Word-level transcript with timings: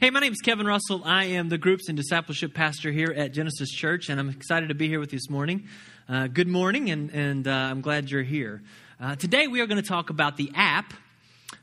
Hey, 0.00 0.10
my 0.10 0.20
name 0.20 0.32
is 0.32 0.40
Kevin 0.40 0.66
Russell. 0.66 1.02
I 1.04 1.24
am 1.24 1.48
the 1.48 1.58
groups 1.58 1.88
and 1.88 1.96
discipleship 1.96 2.54
pastor 2.54 2.92
here 2.92 3.12
at 3.16 3.32
Genesis 3.32 3.72
Church, 3.72 4.08
and 4.08 4.20
I'm 4.20 4.28
excited 4.28 4.68
to 4.68 4.76
be 4.76 4.86
here 4.86 5.00
with 5.00 5.12
you 5.12 5.18
this 5.18 5.28
morning. 5.28 5.66
Uh, 6.08 6.28
good 6.28 6.46
morning, 6.46 6.90
and, 6.90 7.10
and 7.10 7.48
uh, 7.48 7.50
I'm 7.50 7.80
glad 7.80 8.08
you're 8.08 8.22
here. 8.22 8.62
Uh, 9.00 9.16
today, 9.16 9.48
we 9.48 9.60
are 9.60 9.66
going 9.66 9.82
to 9.82 9.88
talk 9.88 10.10
about 10.10 10.36
the 10.36 10.52
app 10.54 10.94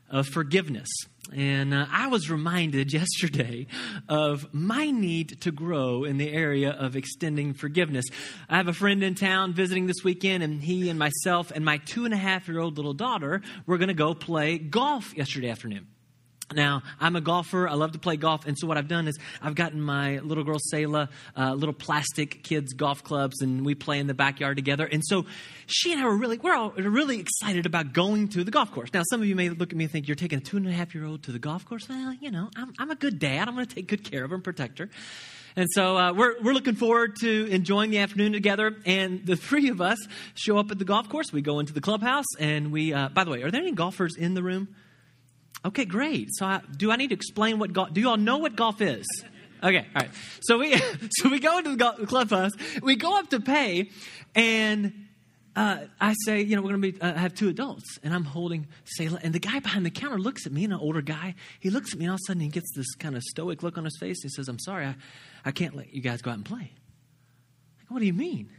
of 0.10 0.28
forgiveness. 0.28 0.89
And 1.34 1.73
uh, 1.73 1.86
I 1.89 2.08
was 2.08 2.29
reminded 2.29 2.92
yesterday 2.94 3.68
of 4.09 4.54
my 4.54 4.91
need 4.91 5.39
to 5.43 5.52
grow 5.54 6.04
in 6.04 6.18
the 6.18 6.34
area 6.34 6.71
of 6.71 6.98
extending 6.98 7.54
forgiveness. 7.54 8.04
I 8.50 8.57
have 8.57 8.68
a 8.68 8.73
friend 8.73 9.04
in 9.04 9.16
town 9.16 9.54
visiting 9.54 9.88
this 9.88 10.04
weekend, 10.04 10.43
and 10.43 10.62
he 10.62 10.89
and 10.89 11.00
myself 11.00 11.50
and 11.50 11.64
my 11.64 11.77
two 11.77 12.04
and 12.04 12.14
a 12.14 12.18
half 12.18 12.50
year 12.50 12.59
old 12.59 12.75
little 12.75 12.93
daughter 12.93 13.41
were 13.66 13.77
going 13.77 13.88
to 13.88 13.93
go 13.93 14.14
play 14.14 14.57
golf 14.57 15.16
yesterday 15.16 15.50
afternoon. 15.50 15.88
Now, 16.54 16.84
I'm 17.00 17.16
a 17.16 17.21
golfer. 17.21 17.68
I 17.68 17.73
love 17.73 17.93
to 17.93 18.00
play 18.00 18.18
golf. 18.18 18.45
And 18.45 18.55
so, 18.57 18.68
what 18.68 18.77
I've 18.77 18.88
done 18.88 19.07
is 19.07 19.18
I've 19.41 19.55
gotten 19.55 19.82
my 19.82 20.20
little 20.20 20.44
girl, 20.44 20.59
Selah, 20.59 21.09
uh, 21.35 21.54
little 21.54 21.73
plastic 21.73 22.44
kids' 22.44 22.73
golf 22.73 23.04
clubs, 23.04 23.41
and 23.41 23.66
we 23.66 23.73
play 23.73 23.99
in 23.99 24.05
the 24.05 24.13
backyard 24.13 24.55
together. 24.55 24.85
And 24.85 25.02
so, 25.04 25.26
she 25.66 25.91
and 25.91 26.02
I 26.02 26.05
were 26.05 26.16
really, 26.16 26.38
we're 26.38 26.54
all 26.54 26.70
really 26.71 27.20
excited 27.20 27.66
about 27.66 27.94
going 27.94 28.27
to 28.30 28.44
the 28.44 28.52
golf 28.52 28.71
course. 28.71 28.94
Now, 28.94 29.02
some 29.09 29.21
of 29.21 29.27
you 29.27 29.35
may 29.35 29.49
look 29.49 29.71
at 29.71 29.76
me 29.76 29.85
and 29.85 29.91
think, 29.91 30.08
you're 30.08 30.16
taking 30.16 30.38
a 30.38 30.41
two 30.41 30.58
and 30.58 30.68
a 30.68 30.71
half 30.71 30.94
year 30.94 31.05
old 31.05 31.23
to 31.23 31.31
the 31.31 31.40
golf 31.40 31.66
course? 31.66 31.90
Well, 31.90 32.13
you 32.21 32.30
know, 32.30 32.49
I'm, 32.55 32.73
I'm 32.77 32.91
a 32.91 32.96
good 32.96 33.18
dad. 33.18 33.48
I'm 33.48 33.55
going 33.55 33.66
to 33.66 33.76
take 33.76 33.88
good 33.88 34.04
care 34.04 34.23
of 34.23 34.30
her 34.30 34.35
and 34.35 34.43
protect 34.43 34.77
her. 34.77 34.90
And 35.55 35.68
so 35.71 35.98
uh, 35.98 36.13
we're, 36.13 36.40
we're 36.43 36.54
looking 36.54 36.76
forward 36.76 37.16
to 37.21 37.48
enjoying 37.49 37.90
the 37.90 37.99
afternoon 37.99 38.34
together. 38.34 38.76
And 38.85 39.26
the 39.26 39.35
three 39.35 39.70
of 39.70 39.82
us 39.82 39.98
show 40.35 40.57
up 40.57 40.70
at 40.70 40.77
the 40.77 40.85
golf 40.85 41.09
course. 41.09 41.34
We 41.34 41.41
go 41.41 41.59
into 41.59 41.73
the 41.73 41.82
clubhouse, 41.82 42.26
and 42.40 42.71
we, 42.71 42.93
uh, 42.93 43.09
by 43.09 43.23
the 43.23 43.32
way, 43.32 43.41
are 43.41 43.49
there 43.49 43.62
any 43.62 43.71
golfers 43.71 44.16
in 44.16 44.35
the 44.35 44.43
room? 44.43 44.68
Okay, 45.66 45.86
great. 45.86 46.30
So, 46.32 46.46
I, 46.46 46.62
do 46.78 46.92
I 46.92 46.96
need 46.96 47.08
to 47.08 47.16
explain 47.16 47.60
what 47.60 47.74
golf? 47.74 47.92
Do 47.92 48.00
you 48.00 48.10
all 48.10 48.18
know 48.18 48.38
what 48.38 48.55
golf 48.55 48.82
is? 48.82 49.05
Okay, 49.64 49.80
all 49.96 50.02
right. 50.02 50.10
So 50.41 50.60
we 50.60 50.76
so 51.10 51.30
we 51.30 51.40
go 51.40 51.58
into 51.58 51.72
the 51.72 51.78
golf, 51.78 52.05
clubhouse. 52.07 52.52
We 52.84 52.96
go 52.96 53.18
up 53.18 53.30
to 53.32 53.40
pay, 53.40 53.90
and 54.35 55.07
uh, 55.55 55.85
I 55.99 56.13
say, 56.26 56.41
you 56.41 56.55
know, 56.55 56.62
we're 56.62 56.74
to 56.74 56.77
be 56.77 57.02
uh, 57.02 57.13
have 57.13 57.34
two 57.34 57.49
adults, 57.49 57.98
and 58.04 58.13
I'm 58.13 58.26
holding 58.26 58.68
Selah, 58.84 59.20
and 59.24 59.34
the 59.34 59.40
guy 59.40 59.60
behind 59.60 59.85
the 59.85 59.90
counter 59.90 60.20
looks 60.20 60.46
at 60.46 60.52
me, 60.52 60.66
an 60.66 60.74
older 60.74 61.02
guy. 61.02 61.34
He 61.60 61.70
looks 61.70 61.94
at 61.94 62.00
me, 62.00 62.05
and 62.05 62.12
all 62.12 62.16
of 62.16 62.22
a 62.24 62.27
sudden 62.27 62.41
he 62.41 62.50
gets 62.50 62.68
this 62.76 62.94
kind 62.96 63.16
of 63.16 63.24
stoic 63.24 63.63
look 63.63 63.77
on 63.77 63.85
his 63.85 63.98
face. 64.00 64.22
He 64.22 64.29
says, 64.29 64.47
"I'm 64.47 64.59
sorry, 64.59 64.85
I, 64.85 64.96
I 65.46 65.52
can't 65.52 65.75
let 65.75 65.94
you 65.94 66.02
guys 66.02 66.22
go 66.22 66.29
out 66.31 66.38
and 66.38 66.46
play." 66.46 66.74
Like, 67.79 67.90
what 67.90 68.00
do 68.00 68.06
you 68.06 68.13
mean? 68.13 68.50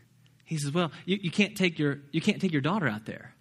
He 0.45 0.59
says, 0.59 0.73
"Well, 0.73 0.91
you, 1.05 1.19
you 1.21 1.31
can't 1.31 1.57
take 1.57 1.79
your 1.79 1.99
you 2.11 2.21
can't 2.21 2.41
take 2.41 2.53
your 2.53 2.63
daughter 2.63 2.89
out 2.89 3.07
there." 3.07 3.35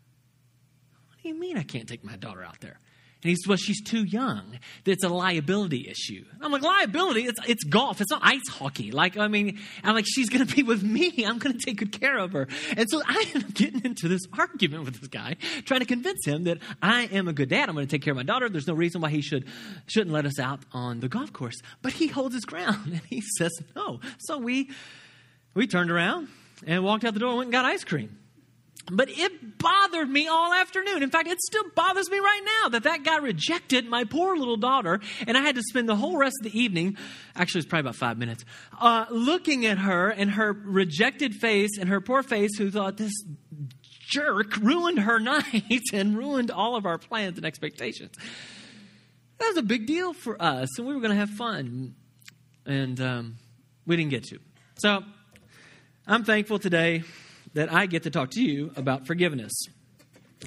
What 1.07 1.23
do 1.23 1.29
you 1.29 1.39
mean 1.39 1.57
I 1.57 1.63
can't 1.63 1.87
take 1.87 2.03
my 2.03 2.17
daughter 2.17 2.43
out 2.43 2.59
there? 2.59 2.79
And 3.25 3.31
he 3.31 3.37
says, 3.37 3.47
Well, 3.47 3.57
she's 3.57 3.81
too 3.81 4.03
young. 4.03 4.59
It's 4.85 5.03
a 5.03 5.09
liability 5.09 5.89
issue. 5.89 6.23
I'm 6.41 6.51
like, 6.51 6.61
Liability? 6.61 7.21
It's, 7.21 7.39
it's 7.47 7.63
golf. 7.63 7.99
It's 7.99 8.11
not 8.11 8.21
ice 8.23 8.47
hockey. 8.47 8.91
Like, 8.91 9.17
I 9.17 9.27
mean, 9.27 9.57
I'm 9.83 9.95
like, 9.95 10.05
She's 10.05 10.29
going 10.29 10.45
to 10.45 10.55
be 10.55 10.61
with 10.61 10.83
me. 10.83 11.11
I'm 11.25 11.39
going 11.39 11.57
to 11.57 11.65
take 11.65 11.77
good 11.77 11.91
care 11.91 12.19
of 12.19 12.33
her. 12.33 12.47
And 12.77 12.87
so 12.87 13.01
I 13.03 13.25
end 13.33 13.45
up 13.45 13.53
getting 13.55 13.83
into 13.83 14.07
this 14.07 14.21
argument 14.37 14.85
with 14.85 14.99
this 14.99 15.07
guy, 15.07 15.37
trying 15.63 15.79
to 15.79 15.87
convince 15.87 16.23
him 16.23 16.43
that 16.43 16.59
I 16.83 17.05
am 17.05 17.27
a 17.27 17.33
good 17.33 17.49
dad. 17.49 17.67
I'm 17.67 17.73
going 17.73 17.87
to 17.87 17.91
take 17.91 18.03
care 18.03 18.11
of 18.11 18.17
my 18.17 18.21
daughter. 18.21 18.47
There's 18.47 18.67
no 18.67 18.75
reason 18.75 19.01
why 19.01 19.09
he 19.09 19.23
should, 19.23 19.47
shouldn't 19.87 20.11
let 20.11 20.27
us 20.27 20.37
out 20.37 20.59
on 20.71 20.99
the 20.99 21.09
golf 21.09 21.33
course. 21.33 21.59
But 21.81 21.93
he 21.93 22.05
holds 22.05 22.35
his 22.35 22.45
ground 22.45 22.85
and 22.85 23.01
he 23.09 23.23
says 23.39 23.59
no. 23.75 24.01
So 24.19 24.37
we, 24.37 24.69
we 25.55 25.65
turned 25.65 25.89
around 25.89 26.27
and 26.67 26.83
walked 26.83 27.03
out 27.03 27.15
the 27.15 27.21
door 27.21 27.29
and 27.29 27.37
went 27.39 27.47
and 27.47 27.53
got 27.53 27.65
ice 27.65 27.83
cream. 27.83 28.19
But 28.91 29.09
it 29.09 29.57
bothered 29.57 30.09
me 30.09 30.27
all 30.27 30.53
afternoon. 30.53 31.01
In 31.01 31.09
fact, 31.09 31.27
it 31.27 31.41
still 31.41 31.63
bothers 31.75 32.09
me 32.09 32.19
right 32.19 32.41
now 32.61 32.69
that 32.69 32.83
that 32.83 33.03
guy 33.03 33.17
rejected 33.17 33.87
my 33.87 34.03
poor 34.03 34.37
little 34.37 34.57
daughter, 34.57 34.99
and 35.25 35.35
I 35.35 35.41
had 35.41 35.55
to 35.55 35.63
spend 35.63 35.89
the 35.89 35.95
whole 35.95 36.17
rest 36.17 36.35
of 36.41 36.51
the 36.51 36.59
evening, 36.59 36.97
actually, 37.35 37.59
it's 37.59 37.67
probably 37.67 37.89
about 37.89 37.95
five 37.95 38.19
minutes, 38.19 38.45
uh, 38.79 39.05
looking 39.09 39.65
at 39.65 39.79
her 39.79 40.09
and 40.09 40.31
her 40.31 40.53
rejected 40.53 41.33
face 41.33 41.79
and 41.79 41.89
her 41.89 41.99
poor 41.99 42.21
face 42.21 42.57
who 42.57 42.69
thought 42.69 42.97
this 42.97 43.13
jerk 44.07 44.55
ruined 44.57 44.99
her 44.99 45.19
night 45.19 45.81
and 45.91 46.15
ruined 46.15 46.51
all 46.51 46.75
of 46.75 46.85
our 46.85 46.99
plans 46.99 47.37
and 47.37 47.45
expectations. 47.45 48.11
That 49.39 49.47
was 49.47 49.57
a 49.57 49.63
big 49.63 49.87
deal 49.87 50.13
for 50.13 50.39
us, 50.39 50.77
and 50.77 50.87
we 50.87 50.93
were 50.93 51.01
going 51.01 51.11
to 51.11 51.17
have 51.17 51.31
fun, 51.31 51.95
and 52.67 53.01
um, 53.01 53.37
we 53.87 53.95
didn't 53.95 54.11
get 54.11 54.25
to. 54.25 54.39
So 54.75 55.03
I'm 56.05 56.23
thankful 56.23 56.59
today 56.59 57.03
that 57.55 57.73
I 57.73 57.87
get 57.87 58.03
to 58.03 58.11
talk 58.11 58.31
to 58.31 58.43
you 58.43 58.71
about 58.75 59.07
forgiveness. 59.07 59.53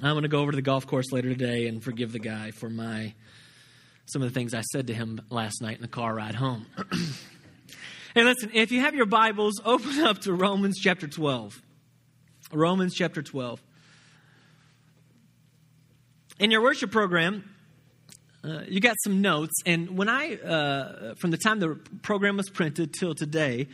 I'm 0.03 0.13
going 0.13 0.23
to 0.23 0.29
go 0.29 0.41
over 0.41 0.53
to 0.53 0.57
the 0.57 0.63
golf 0.63 0.87
course 0.87 1.11
later 1.11 1.31
today 1.31 1.67
and 1.67 1.83
forgive 1.83 2.13
the 2.13 2.19
guy 2.19 2.53
for 2.53 2.71
my 2.71 3.15
some 4.07 4.23
of 4.23 4.29
the 4.29 4.35
things 4.35 4.55
I 4.55 4.63
said 4.63 4.87
to 4.87 4.95
him 4.95 5.21
last 5.29 5.61
night 5.61 5.77
in 5.77 5.83
the 5.83 5.89
car 5.89 6.15
ride 6.15 6.35
home. 6.35 6.67
hey, 8.15 8.25
listen, 8.25 8.51
if 8.55 8.73
you 8.73 8.81
have 8.81 8.95
your 8.95 9.07
Bibles, 9.07 9.61
open 9.65 10.01
up 10.01 10.21
to 10.21 10.33
Romans 10.33 10.79
chapter 10.79 11.09
12. 11.09 11.61
Romans 12.53 12.95
chapter 12.95 13.23
12. 13.23 13.63
In 16.39 16.51
your 16.51 16.63
worship 16.63 16.91
program, 16.91 17.55
uh, 18.45 18.61
you 18.67 18.81
got 18.81 18.97
some 19.03 19.21
notes, 19.21 19.55
and 19.67 19.99
when 19.99 20.09
I, 20.09 20.37
uh, 20.37 21.15
from 21.17 21.31
the 21.31 21.37
time 21.37 21.59
the 21.59 21.79
program 22.03 22.37
was 22.37 22.49
printed 22.49 22.95
till 22.95 23.15
today, 23.15 23.67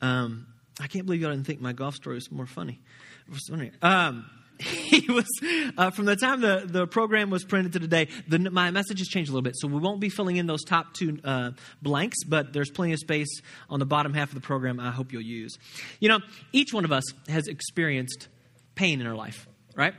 um, 0.00 0.46
I 0.80 0.86
can't 0.86 1.06
believe 1.06 1.20
y'all 1.20 1.30
didn't 1.30 1.46
think 1.46 1.60
my 1.60 1.72
golf 1.72 1.94
story 1.94 2.16
was 2.16 2.30
more 2.30 2.46
funny. 2.46 2.80
Um, 3.82 4.24
he 4.58 5.10
was 5.10 5.26
uh, 5.76 5.90
from 5.90 6.04
the 6.04 6.16
time 6.16 6.40
the, 6.40 6.62
the 6.64 6.86
program 6.86 7.30
was 7.30 7.44
printed 7.44 7.72
to 7.72 7.80
today 7.80 8.08
the, 8.28 8.38
my 8.38 8.70
message 8.70 8.98
has 8.98 9.08
changed 9.08 9.30
a 9.30 9.32
little 9.32 9.42
bit. 9.42 9.54
So 9.56 9.68
we 9.68 9.80
won't 9.80 10.00
be 10.00 10.08
filling 10.08 10.36
in 10.36 10.46
those 10.46 10.62
top 10.62 10.94
two 10.94 11.18
uh, 11.24 11.52
blanks 11.80 12.18
but 12.24 12.52
there's 12.52 12.70
plenty 12.70 12.92
of 12.92 12.98
space 12.98 13.40
on 13.68 13.80
the 13.80 13.86
bottom 13.86 14.14
half 14.14 14.28
of 14.28 14.34
the 14.34 14.40
program 14.40 14.78
i 14.78 14.90
hope 14.90 15.12
you'll 15.12 15.22
use. 15.22 15.56
You 16.00 16.08
know 16.08 16.20
each 16.52 16.72
one 16.72 16.84
of 16.84 16.92
us 16.92 17.04
has 17.28 17.48
experienced 17.48 18.28
pain 18.74 19.00
in 19.00 19.06
our 19.06 19.16
life 19.16 19.46
right? 19.74 19.94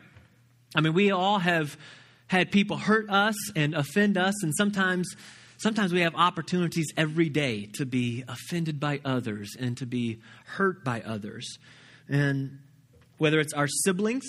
I 0.75 0.81
mean 0.81 0.94
we 0.94 1.12
all 1.12 1.39
have 1.39 1.78
had 2.28 2.51
people 2.51 2.78
hurt 2.78 3.09
us 3.09 3.35
and 3.56 3.75
offend 3.75 4.17
us 4.17 4.44
and 4.44 4.53
sometimes 4.56 5.16
Sometimes 5.63 5.94
we 5.94 6.01
have 6.01 6.16
opportunities 6.16 6.88
every 6.97 7.29
day 7.29 7.68
to 7.75 7.85
be 7.85 8.25
offended 8.28 8.81
by 8.81 9.00
others 9.06 9.56
and 9.57 9.78
to 9.78 9.85
be 9.85 10.19
hurt 10.44 10.84
by 10.84 11.00
others. 11.00 11.57
And 12.09 12.59
whether 13.18 13.40
it's 13.40 13.53
our 13.53 13.69
siblings, 13.69 14.25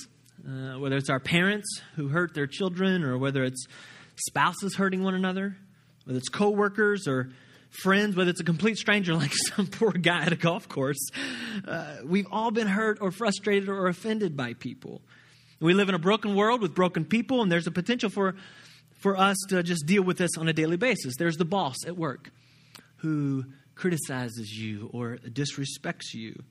uh, 0.47 0.79
whether 0.79 0.97
it's 0.97 1.11
our 1.11 1.19
parents 1.19 1.81
who 1.97 2.07
hurt 2.07 2.35
their 2.35 2.47
children, 2.47 3.03
or 3.03 3.19
whether 3.19 3.43
it's 3.43 3.67
spouses 4.15 4.77
hurting 4.77 5.03
one 5.03 5.17
another, 5.17 5.57
whether 6.05 6.19
it's 6.19 6.29
coworkers 6.29 7.09
or 7.09 7.31
friends, 7.83 8.15
whether 8.15 8.31
it's 8.31 8.41
a 8.41 8.45
complete 8.45 8.77
stranger 8.79 9.15
like 9.17 9.33
some 9.35 9.67
poor 9.67 9.91
guy 9.91 10.23
at 10.23 10.33
a 10.33 10.37
golf 10.37 10.69
course, 10.69 11.11
uh, 11.67 11.97
we've 12.05 12.29
all 12.31 12.53
been 12.53 12.69
hurt 12.69 12.99
or 13.01 13.11
frustrated 13.11 13.69
or 13.69 13.89
offended 13.89 14.37
by 14.37 14.55
people. 14.55 15.03
We 15.59 15.75
live 15.75 15.89
in 15.89 15.97
a 15.97 16.01
broken 16.01 16.37
world 16.37 16.63
with 16.63 16.77
broken 16.77 17.05
people, 17.05 17.43
and 17.43 17.51
there's 17.51 17.67
a 17.67 17.73
potential 17.73 18.09
for 18.09 18.37
for 19.05 19.19
us 19.19 19.37
to 19.51 19.63
just 19.63 19.85
deal 19.85 20.03
with 20.03 20.17
this 20.17 20.31
on 20.39 20.49
a 20.49 20.53
daily 20.55 20.79
basis. 20.79 21.15
There's 21.19 21.37
the 21.37 21.45
boss 21.45 21.77
at 21.87 21.95
work 21.95 22.31
who 22.97 23.45
criticizes 23.75 24.51
you 24.51 24.89
or 24.95 25.19
disrespects 25.19 26.15
you. 26.15 26.43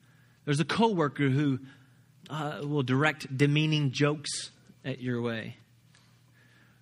There's 0.46 0.60
a 0.60 0.66
coworker 0.66 1.30
who 1.30 1.58
uh, 2.30 2.60
will 2.62 2.84
direct 2.84 3.36
demeaning 3.36 3.92
jokes 3.92 4.52
at 4.86 5.02
your 5.02 5.20
way. 5.20 5.58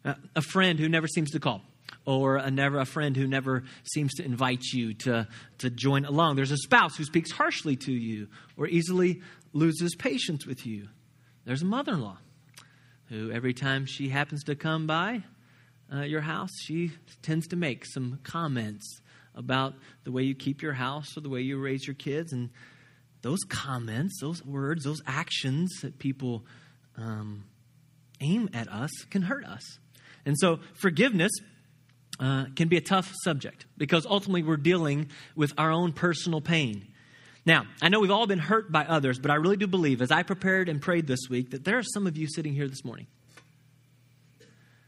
Uh, 0.04 0.16
a 0.36 0.42
friend 0.42 0.78
who 0.78 0.90
never 0.90 1.08
seems 1.08 1.32
to 1.32 1.40
call, 1.40 1.62
or 2.06 2.36
a 2.36 2.52
never 2.52 2.78
a 2.80 2.86
friend 2.86 3.16
who 3.16 3.26
never 3.26 3.64
seems 3.94 4.14
to 4.16 4.26
invite 4.26 4.66
you 4.74 4.94
to, 4.96 5.26
to 5.60 5.70
join 5.70 6.04
along. 6.04 6.36
There's 6.36 6.52
a 6.52 6.58
spouse 6.58 6.98
who 6.98 7.06
speaks 7.06 7.32
harshly 7.32 7.78
to 7.78 7.94
you 7.94 8.28
or 8.58 8.68
easily 8.68 9.22
loses 9.54 9.96
patience 9.96 10.46
with 10.46 10.66
you. 10.66 10.90
There's 11.46 11.62
a 11.62 11.66
mother-in-law 11.66 12.18
who 13.08 13.32
every 13.32 13.54
time 13.54 13.86
she 13.86 14.10
happens 14.10 14.44
to 14.46 14.56
come 14.56 14.86
by, 14.86 15.24
uh, 15.94 16.02
your 16.02 16.22
house, 16.22 16.52
she 16.64 16.92
tends 17.22 17.48
to 17.48 17.56
make 17.56 17.86
some 17.86 18.20
comments 18.24 19.02
about 19.36 19.74
the 20.04 20.12
way 20.12 20.24
you 20.24 20.36
keep 20.36 20.62
your 20.62 20.74
house 20.74 21.18
or 21.18 21.22
the 21.22 21.30
way 21.30 21.42
you 21.42 21.58
raise 21.58 21.86
your 21.86 21.94
kids. 21.94 22.34
And 22.34 22.50
those 23.22 23.40
comments, 23.48 24.20
those 24.22 24.44
words, 24.46 24.84
those 24.84 25.02
actions 25.06 25.70
that 25.82 26.00
people 26.00 26.46
um, 26.98 27.46
aim 28.20 28.50
at 28.54 28.68
us 28.70 28.92
can 29.10 29.24
hurt 29.24 29.46
us. 29.46 29.80
And 30.26 30.38
so 30.38 30.60
forgiveness 30.74 31.32
uh, 32.20 32.46
can 32.56 32.68
be 32.68 32.78
a 32.78 32.82
tough 32.82 33.12
subject 33.24 33.66
because 33.78 34.06
ultimately 34.06 34.44
we're 34.44 34.58
dealing 34.58 35.10
with 35.36 35.54
our 35.58 35.72
own 35.72 35.94
personal 35.94 36.42
pain. 36.42 36.88
Now, 37.46 37.66
I 37.82 37.90
know 37.90 38.00
we've 38.00 38.12
all 38.12 38.28
been 38.28 38.40
hurt 38.40 38.72
by 38.72 38.86
others, 38.86 39.18
but 39.18 39.32
I 39.32 39.36
really 39.36 39.58
do 39.58 39.66
believe, 39.66 40.02
as 40.02 40.12
I 40.12 40.22
prepared 40.22 40.70
and 40.70 40.80
prayed 40.80 41.08
this 41.08 41.22
week, 41.28 41.52
that 41.52 41.64
there 41.64 41.80
are 41.80 41.84
some 41.84 42.06
of 42.06 42.16
you 42.16 42.28
sitting 42.28 42.54
here 42.54 42.68
this 42.68 42.86
morning 42.86 43.08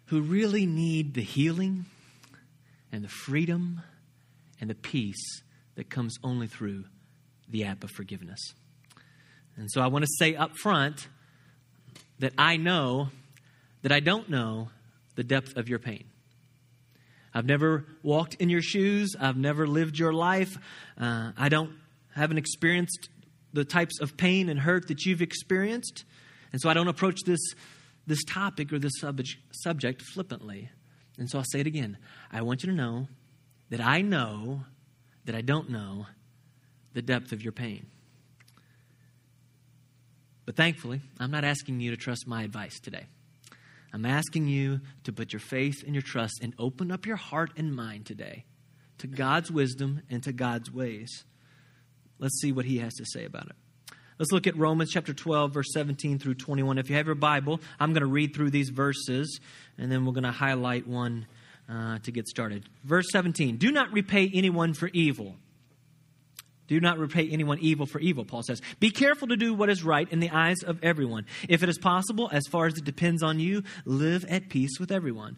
who 0.06 0.22
really 0.22 0.66
need 0.66 1.14
the 1.14 1.22
healing 1.22 1.86
and 2.92 3.04
the 3.04 3.10
freedom 3.10 3.82
and 4.60 4.70
the 4.70 4.76
peace 4.76 5.42
that 5.76 5.90
comes 5.90 6.18
only 6.24 6.48
through 6.48 6.86
the 7.50 7.64
app 7.66 7.84
of 7.84 7.92
forgiveness. 7.92 8.54
And 9.58 9.72
so 9.72 9.82
I 9.82 9.88
want 9.88 10.04
to 10.04 10.12
say 10.18 10.36
up 10.36 10.56
front 10.58 11.08
that 12.20 12.34
I 12.38 12.58
know 12.58 13.10
that 13.82 13.92
I 13.92 14.00
don't 14.00 14.30
know 14.30 14.70
the 15.16 15.24
depth 15.24 15.56
of 15.58 15.70
your 15.70 15.80
pain. 15.80 16.06
I've 17.34 17.46
never 17.46 17.86
walked 18.04 18.36
in 18.36 18.50
your 18.50 18.62
shoes. 18.62 19.16
I've 19.20 19.38
never 19.38 19.66
lived 19.66 19.98
your 19.98 20.14
life. 20.14 20.58
Uh, 21.00 21.32
I 21.38 21.50
don't 21.50 21.72
haven't 22.16 22.38
experienced 22.38 23.10
the 23.54 23.66
types 23.66 24.00
of 24.00 24.16
pain 24.18 24.50
and 24.50 24.60
hurt 24.60 24.88
that 24.88 25.04
you've 25.06 25.22
experienced, 25.22 26.06
and 26.52 26.62
so 26.62 26.70
I 26.70 26.76
don't 26.76 26.88
approach 26.88 27.22
this 27.26 27.40
this 28.06 28.24
topic 28.24 28.74
or 28.74 28.80
this 28.80 28.94
subject, 29.00 29.38
subject 29.52 30.02
flippantly. 30.02 30.70
And 31.18 31.30
so 31.30 31.38
I'll 31.38 31.46
say 31.46 31.60
it 31.60 31.68
again. 31.68 31.98
I 32.32 32.42
want 32.42 32.64
you 32.64 32.70
to 32.70 32.76
know 32.76 33.08
that 33.70 33.82
I 33.82 34.02
know 34.02 34.66
that 35.26 35.36
I 35.36 35.42
don't 35.42 35.70
know 35.70 36.08
the 36.94 37.02
depth 37.02 37.32
of 37.32 37.42
your 37.42 37.54
pain. 37.54 37.88
But 40.46 40.56
thankfully, 40.56 41.02
I'm 41.20 41.32
not 41.32 41.46
asking 41.46 41.80
you 41.80 41.92
to 41.92 41.98
trust 41.98 42.28
my 42.28 42.44
advice 42.44 42.80
today. 42.80 43.06
I'm 43.94 44.06
asking 44.06 44.48
you 44.48 44.82
to 45.04 45.14
put 45.14 45.32
your 45.32 45.40
faith 45.40 45.84
and 45.86 45.94
your 45.94 46.02
trust 46.02 46.40
and 46.42 46.54
open 46.58 46.92
up 46.92 47.06
your 47.06 47.16
heart 47.16 47.52
and 47.56 47.76
mind 47.76 48.06
today 48.06 48.46
to 48.98 49.08
God's 49.08 49.52
wisdom 49.52 50.02
and 50.10 50.24
to 50.24 50.34
God's 50.34 50.72
ways. 50.72 51.24
Let's 52.20 52.40
see 52.42 52.52
what 52.52 52.66
he 52.66 52.80
has 52.80 52.94
to 52.96 53.06
say 53.06 53.26
about 53.26 53.48
it. 53.48 53.56
Let's 54.20 54.32
look 54.32 54.46
at 54.46 54.56
Romans 54.58 54.92
chapter 54.92 55.14
12, 55.14 55.54
verse 55.54 55.74
17 55.74 56.20
through 56.20 56.36
21. 56.36 56.78
If 56.78 56.90
you 56.90 56.96
have 56.98 57.08
your 57.08 57.16
Bible, 57.16 57.60
I'm 57.80 57.94
going 57.94 58.02
to 58.02 58.08
read 58.08 58.36
through 58.36 58.52
these 58.52 58.70
verses, 58.70 59.40
and 59.78 59.92
then 59.92 60.06
we're 60.06 60.14
going 60.14 60.24
to 60.24 60.32
highlight 60.32 60.88
one 60.88 61.26
uh, 61.68 61.98
to 62.00 62.12
get 62.12 62.28
started. 62.28 62.66
Verse 62.84 63.08
17 63.12 63.58
Do 63.58 63.72
not 63.72 63.92
repay 63.92 64.30
anyone 64.34 64.74
for 64.74 64.90
evil. 64.94 65.36
Do 66.68 66.80
not 66.80 66.98
repay 66.98 67.28
anyone 67.30 67.60
evil 67.60 67.86
for 67.86 68.00
evil, 68.00 68.24
Paul 68.24 68.42
says. 68.44 68.62
Be 68.80 68.90
careful 68.90 69.28
to 69.28 69.36
do 69.36 69.54
what 69.54 69.70
is 69.70 69.84
right 69.84 70.10
in 70.10 70.20
the 70.20 70.30
eyes 70.30 70.64
of 70.64 70.82
everyone. 70.82 71.26
If 71.50 71.62
it 71.62 71.70
is 71.70 71.78
possible, 71.78 72.30
as 72.32 72.48
far 72.48 72.68
as 72.68 72.78
it 72.78 72.86
depends 72.86 73.22
on 73.22 73.40
you, 73.40 73.64
live 73.86 74.26
at 74.30 74.48
peace 74.50 74.80
with 74.80 74.92
everyone. 74.92 75.38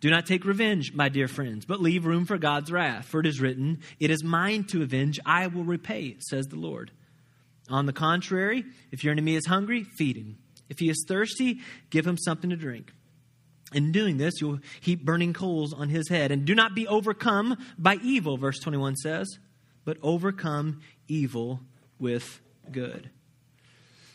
Do 0.00 0.10
not 0.10 0.26
take 0.26 0.44
revenge, 0.44 0.94
my 0.94 1.08
dear 1.08 1.28
friends, 1.28 1.66
but 1.66 1.80
leave 1.80 2.06
room 2.06 2.24
for 2.24 2.38
God's 2.38 2.72
wrath. 2.72 3.06
For 3.06 3.20
it 3.20 3.26
is 3.26 3.40
written, 3.40 3.80
It 4.00 4.10
is 4.10 4.22
mine 4.24 4.64
to 4.64 4.82
avenge, 4.82 5.18
I 5.26 5.48
will 5.48 5.64
repay, 5.64 6.16
says 6.20 6.46
the 6.46 6.56
Lord. 6.56 6.92
On 7.70 7.86
the 7.86 7.92
contrary, 7.92 8.64
if 8.90 9.04
your 9.04 9.12
enemy 9.12 9.34
is 9.34 9.46
hungry, 9.46 9.84
feed 9.84 10.16
him. 10.16 10.38
If 10.68 10.78
he 10.78 10.88
is 10.88 11.04
thirsty, 11.06 11.60
give 11.90 12.06
him 12.06 12.16
something 12.18 12.50
to 12.50 12.56
drink. 12.56 12.92
In 13.72 13.92
doing 13.92 14.16
this, 14.16 14.40
you'll 14.40 14.60
heap 14.80 15.04
burning 15.04 15.34
coals 15.34 15.74
on 15.74 15.88
his 15.88 16.08
head. 16.08 16.30
And 16.30 16.44
do 16.44 16.54
not 16.54 16.74
be 16.74 16.86
overcome 16.86 17.56
by 17.76 17.96
evil, 18.02 18.38
verse 18.38 18.58
21 18.60 18.96
says, 18.96 19.38
but 19.84 19.98
overcome 20.02 20.80
evil 21.06 21.60
with 21.98 22.40
good. 22.70 23.10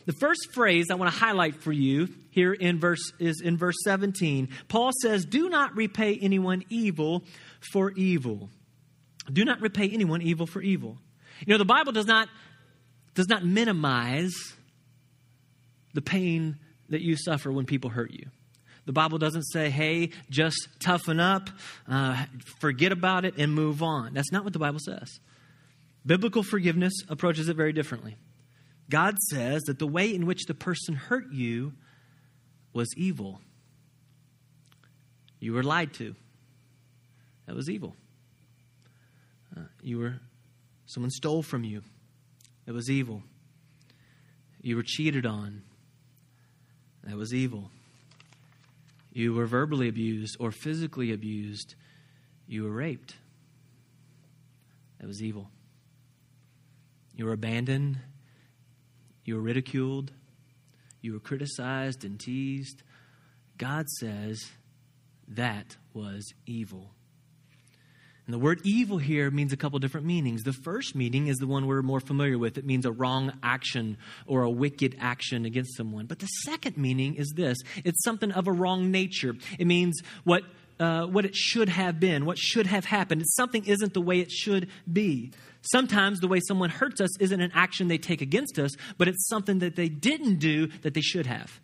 The 0.06 0.12
first 0.12 0.52
phrase 0.52 0.90
I 0.90 0.94
want 0.96 1.12
to 1.12 1.18
highlight 1.18 1.62
for 1.62 1.72
you 1.72 2.08
here 2.30 2.52
in 2.52 2.78
verse 2.78 3.12
is 3.18 3.40
in 3.40 3.56
verse 3.56 3.76
17. 3.84 4.48
Paul 4.68 4.90
says, 5.00 5.24
"Do 5.24 5.48
not 5.48 5.74
repay 5.76 6.18
anyone 6.18 6.62
evil 6.68 7.24
for 7.72 7.90
evil." 7.92 8.50
Do 9.32 9.44
not 9.46 9.62
repay 9.62 9.88
anyone 9.88 10.20
evil 10.20 10.46
for 10.46 10.60
evil. 10.60 10.98
You 11.46 11.52
know, 11.52 11.58
the 11.58 11.64
Bible 11.64 11.92
does 11.92 12.06
not 12.06 12.28
does 13.14 13.28
not 13.28 13.44
minimize 13.44 14.32
the 15.94 16.02
pain 16.02 16.58
that 16.90 17.00
you 17.00 17.16
suffer 17.16 17.50
when 17.50 17.66
people 17.66 17.90
hurt 17.90 18.10
you. 18.10 18.26
The 18.86 18.92
Bible 18.92 19.18
doesn't 19.18 19.44
say, 19.44 19.70
hey, 19.70 20.10
just 20.28 20.68
toughen 20.78 21.18
up, 21.18 21.48
uh, 21.88 22.26
forget 22.58 22.92
about 22.92 23.24
it, 23.24 23.34
and 23.38 23.54
move 23.54 23.82
on. 23.82 24.12
That's 24.12 24.30
not 24.30 24.44
what 24.44 24.52
the 24.52 24.58
Bible 24.58 24.80
says. 24.80 25.20
Biblical 26.04 26.42
forgiveness 26.42 26.92
approaches 27.08 27.48
it 27.48 27.56
very 27.56 27.72
differently. 27.72 28.16
God 28.90 29.16
says 29.30 29.62
that 29.62 29.78
the 29.78 29.86
way 29.86 30.14
in 30.14 30.26
which 30.26 30.44
the 30.44 30.54
person 30.54 30.94
hurt 30.94 31.32
you 31.32 31.72
was 32.74 32.88
evil. 32.96 33.40
You 35.40 35.54
were 35.54 35.62
lied 35.62 35.94
to. 35.94 36.14
That 37.46 37.56
was 37.56 37.70
evil. 37.70 37.96
Uh, 39.56 39.62
you 39.82 39.98
were, 39.98 40.16
someone 40.86 41.10
stole 41.10 41.42
from 41.42 41.64
you. 41.64 41.82
That 42.66 42.74
was 42.74 42.90
evil. 42.90 43.22
You 44.60 44.76
were 44.76 44.82
cheated 44.82 45.26
on. 45.26 45.62
That 47.02 47.16
was 47.16 47.34
evil. 47.34 47.70
You 49.12 49.34
were 49.34 49.46
verbally 49.46 49.88
abused 49.88 50.36
or 50.40 50.50
physically 50.50 51.12
abused. 51.12 51.74
You 52.48 52.64
were 52.64 52.70
raped. 52.70 53.16
That 54.98 55.06
was 55.06 55.22
evil. 55.22 55.50
You 57.14 57.26
were 57.26 57.32
abandoned. 57.32 57.98
You 59.24 59.36
were 59.36 59.42
ridiculed. 59.42 60.12
You 61.02 61.12
were 61.12 61.20
criticized 61.20 62.04
and 62.04 62.18
teased. 62.18 62.82
God 63.58 63.88
says 64.00 64.52
that 65.28 65.76
was 65.92 66.32
evil. 66.46 66.93
And 68.26 68.32
the 68.32 68.38
word 68.38 68.60
evil 68.64 68.96
here 68.96 69.30
means 69.30 69.52
a 69.52 69.56
couple 69.56 69.78
different 69.78 70.06
meanings. 70.06 70.44
The 70.44 70.54
first 70.54 70.94
meaning 70.94 71.26
is 71.26 71.36
the 71.36 71.46
one 71.46 71.66
we're 71.66 71.82
more 71.82 72.00
familiar 72.00 72.38
with. 72.38 72.56
It 72.56 72.64
means 72.64 72.86
a 72.86 72.92
wrong 72.92 73.32
action 73.42 73.98
or 74.26 74.42
a 74.42 74.50
wicked 74.50 74.96
action 74.98 75.44
against 75.44 75.76
someone. 75.76 76.06
But 76.06 76.20
the 76.20 76.26
second 76.26 76.78
meaning 76.78 77.16
is 77.16 77.34
this 77.36 77.58
it's 77.84 78.02
something 78.02 78.32
of 78.32 78.46
a 78.46 78.52
wrong 78.52 78.90
nature. 78.90 79.34
It 79.58 79.66
means 79.66 80.00
what, 80.24 80.42
uh, 80.80 81.04
what 81.04 81.26
it 81.26 81.36
should 81.36 81.68
have 81.68 82.00
been, 82.00 82.24
what 82.24 82.38
should 82.38 82.66
have 82.66 82.86
happened. 82.86 83.24
Something 83.26 83.66
isn't 83.66 83.92
the 83.92 84.00
way 84.00 84.20
it 84.20 84.30
should 84.30 84.70
be. 84.90 85.32
Sometimes 85.60 86.20
the 86.20 86.28
way 86.28 86.40
someone 86.40 86.70
hurts 86.70 87.02
us 87.02 87.18
isn't 87.20 87.40
an 87.40 87.50
action 87.54 87.88
they 87.88 87.98
take 87.98 88.22
against 88.22 88.58
us, 88.58 88.70
but 88.96 89.06
it's 89.06 89.28
something 89.28 89.58
that 89.58 89.76
they 89.76 89.88
didn't 89.88 90.38
do 90.38 90.68
that 90.82 90.94
they 90.94 91.02
should 91.02 91.26
have. 91.26 91.60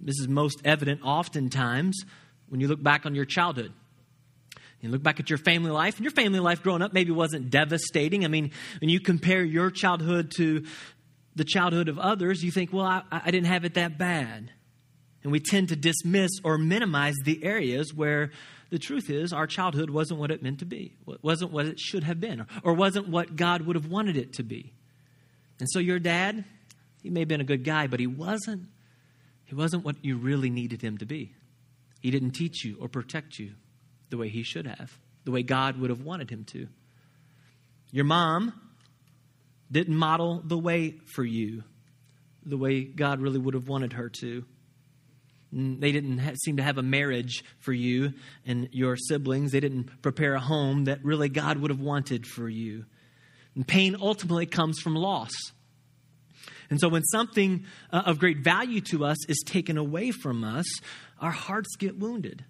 This 0.00 0.18
is 0.18 0.26
most 0.26 0.62
evident 0.64 1.02
oftentimes 1.04 2.02
when 2.48 2.60
you 2.60 2.68
look 2.68 2.82
back 2.82 3.04
on 3.04 3.14
your 3.14 3.24
childhood. 3.26 3.72
You 4.82 4.88
look 4.88 5.02
back 5.02 5.20
at 5.20 5.30
your 5.30 5.38
family 5.38 5.70
life, 5.70 5.96
and 5.96 6.04
your 6.04 6.12
family 6.12 6.40
life 6.40 6.62
growing 6.62 6.82
up 6.82 6.92
maybe 6.92 7.12
wasn't 7.12 7.50
devastating. 7.50 8.24
I 8.24 8.28
mean, 8.28 8.50
when 8.80 8.90
you 8.90 8.98
compare 8.98 9.44
your 9.44 9.70
childhood 9.70 10.32
to 10.36 10.64
the 11.36 11.44
childhood 11.44 11.88
of 11.88 12.00
others, 12.00 12.42
you 12.42 12.50
think, 12.50 12.72
well, 12.72 12.84
I, 12.84 13.02
I 13.10 13.30
didn't 13.30 13.46
have 13.46 13.64
it 13.64 13.74
that 13.74 13.96
bad. 13.96 14.50
And 15.22 15.30
we 15.30 15.38
tend 15.38 15.68
to 15.68 15.76
dismiss 15.76 16.32
or 16.42 16.58
minimize 16.58 17.14
the 17.24 17.44
areas 17.44 17.94
where 17.94 18.32
the 18.70 18.78
truth 18.78 19.08
is 19.08 19.32
our 19.32 19.46
childhood 19.46 19.88
wasn't 19.88 20.18
what 20.18 20.32
it 20.32 20.42
meant 20.42 20.58
to 20.58 20.64
be, 20.64 20.96
wasn't 21.22 21.52
what 21.52 21.66
it 21.66 21.78
should 21.78 22.02
have 22.02 22.20
been, 22.20 22.44
or 22.64 22.74
wasn't 22.74 23.08
what 23.08 23.36
God 23.36 23.62
would 23.62 23.76
have 23.76 23.86
wanted 23.86 24.16
it 24.16 24.32
to 24.34 24.42
be. 24.42 24.72
And 25.60 25.70
so 25.70 25.78
your 25.78 26.00
dad, 26.00 26.44
he 27.04 27.10
may 27.10 27.20
have 27.20 27.28
been 27.28 27.40
a 27.40 27.44
good 27.44 27.62
guy, 27.62 27.86
but 27.86 28.00
he 28.00 28.08
wasn't. 28.08 28.66
He 29.44 29.54
wasn't 29.54 29.84
what 29.84 30.04
you 30.04 30.16
really 30.16 30.50
needed 30.50 30.82
him 30.82 30.98
to 30.98 31.06
be. 31.06 31.34
He 32.00 32.10
didn't 32.10 32.32
teach 32.32 32.64
you 32.64 32.78
or 32.80 32.88
protect 32.88 33.38
you 33.38 33.52
the 34.12 34.18
way 34.18 34.28
he 34.28 34.44
should 34.44 34.66
have, 34.66 34.96
the 35.24 35.32
way 35.32 35.42
God 35.42 35.80
would 35.80 35.90
have 35.90 36.02
wanted 36.02 36.30
him 36.30 36.44
to. 36.52 36.68
Your 37.90 38.04
mom 38.04 38.52
didn't 39.70 39.96
model 39.96 40.42
the 40.44 40.58
way 40.58 41.00
for 41.14 41.24
you 41.24 41.64
the 42.44 42.56
way 42.56 42.84
God 42.84 43.20
really 43.20 43.38
would 43.38 43.54
have 43.54 43.68
wanted 43.68 43.94
her 43.94 44.08
to. 44.08 44.44
They 45.52 45.92
didn't 45.92 46.36
seem 46.38 46.56
to 46.56 46.62
have 46.62 46.78
a 46.78 46.82
marriage 46.82 47.44
for 47.58 47.72
you 47.72 48.14
and 48.46 48.68
your 48.72 48.96
siblings. 48.96 49.52
They 49.52 49.60
didn't 49.60 50.02
prepare 50.02 50.34
a 50.34 50.40
home 50.40 50.84
that 50.84 51.04
really 51.04 51.28
God 51.28 51.58
would 51.58 51.70
have 51.70 51.80
wanted 51.80 52.26
for 52.26 52.48
you. 52.48 52.86
And 53.54 53.66
pain 53.66 53.96
ultimately 54.00 54.46
comes 54.46 54.80
from 54.80 54.94
loss. 54.94 55.32
And 56.70 56.80
so, 56.80 56.88
when 56.88 57.04
something 57.04 57.66
uh, 57.92 58.02
of 58.06 58.18
great 58.18 58.38
value 58.38 58.80
to 58.92 59.04
us 59.04 59.18
is 59.28 59.42
taken 59.44 59.76
away 59.76 60.10
from 60.10 60.42
us, 60.42 60.64
our 61.20 61.30
hearts 61.30 61.76
get 61.76 61.98
wounded. 61.98 62.46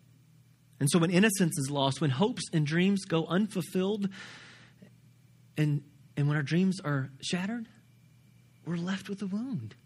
And 0.83 0.91
so 0.91 0.99
when 0.99 1.13
innocence 1.13 1.57
is 1.59 1.71
lost, 1.71 2.01
when 2.01 2.11
hopes 2.11 2.43
and 2.53 2.67
dreams 2.67 3.05
go 3.05 3.25
unfulfilled, 3.27 4.09
and, 5.57 5.85
and 6.17 6.27
when 6.27 6.37
our 6.37 6.43
dreams 6.43 6.81
are 6.81 7.09
shattered, 7.21 7.69
we're 8.67 8.75
left 8.75 9.09
with 9.09 9.23
a 9.23 9.29
wound. 9.29 9.77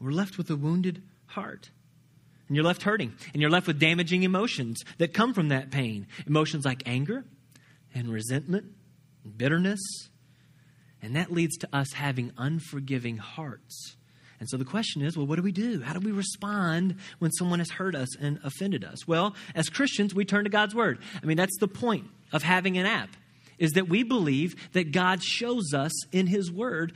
We're 0.00 0.12
left 0.12 0.38
with 0.38 0.48
a 0.48 0.54
wounded 0.54 1.02
heart. 1.26 1.70
And 2.46 2.54
you're 2.54 2.64
left 2.64 2.84
hurting. 2.84 3.14
And 3.32 3.42
you're 3.42 3.50
left 3.50 3.66
with 3.66 3.80
damaging 3.80 4.22
emotions 4.22 4.84
that 4.98 5.12
come 5.12 5.34
from 5.34 5.48
that 5.48 5.72
pain. 5.72 6.06
Emotions 6.24 6.64
like 6.64 6.84
anger 6.86 7.24
and 7.92 8.08
resentment 8.08 8.66
and 9.24 9.36
bitterness. 9.36 9.80
And 11.02 11.16
that 11.16 11.32
leads 11.32 11.56
to 11.56 11.68
us 11.72 11.94
having 11.94 12.30
unforgiving 12.38 13.16
hearts. 13.16 13.96
And 14.38 14.48
so 14.48 14.56
the 14.56 14.64
question 14.64 15.02
is 15.02 15.16
well, 15.16 15.26
what 15.26 15.36
do 15.36 15.42
we 15.42 15.52
do? 15.52 15.80
How 15.82 15.94
do 15.94 16.00
we 16.00 16.12
respond 16.12 16.96
when 17.18 17.32
someone 17.32 17.58
has 17.58 17.70
hurt 17.70 17.94
us 17.94 18.16
and 18.16 18.38
offended 18.44 18.84
us? 18.84 19.06
Well, 19.06 19.34
as 19.54 19.68
Christians, 19.68 20.14
we 20.14 20.24
turn 20.24 20.44
to 20.44 20.50
God's 20.50 20.74
Word. 20.74 20.98
I 21.22 21.26
mean, 21.26 21.36
that's 21.36 21.58
the 21.58 21.68
point 21.68 22.06
of 22.32 22.42
having 22.42 22.76
an 22.78 22.86
app, 22.86 23.10
is 23.58 23.72
that 23.72 23.88
we 23.88 24.02
believe 24.02 24.72
that 24.72 24.92
God 24.92 25.22
shows 25.22 25.72
us 25.74 25.92
in 26.12 26.26
His 26.26 26.50
Word 26.50 26.92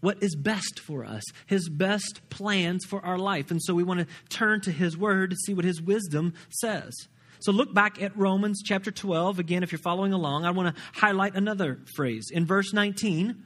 what 0.00 0.22
is 0.22 0.34
best 0.34 0.80
for 0.80 1.04
us, 1.04 1.22
His 1.46 1.68
best 1.68 2.20
plans 2.30 2.84
for 2.86 3.04
our 3.04 3.18
life. 3.18 3.50
And 3.50 3.62
so 3.62 3.74
we 3.74 3.82
want 3.82 4.00
to 4.00 4.06
turn 4.30 4.60
to 4.62 4.72
His 4.72 4.96
Word 4.96 5.30
to 5.30 5.36
see 5.36 5.54
what 5.54 5.64
His 5.64 5.82
wisdom 5.82 6.34
says. 6.48 6.94
So 7.40 7.52
look 7.52 7.72
back 7.72 8.02
at 8.02 8.16
Romans 8.16 8.62
chapter 8.64 8.90
12. 8.90 9.38
Again, 9.38 9.62
if 9.62 9.72
you're 9.72 9.78
following 9.78 10.12
along, 10.12 10.44
I 10.44 10.50
want 10.50 10.74
to 10.74 10.82
highlight 10.92 11.34
another 11.34 11.78
phrase. 11.96 12.28
In 12.30 12.44
verse 12.44 12.72
19, 12.72 13.42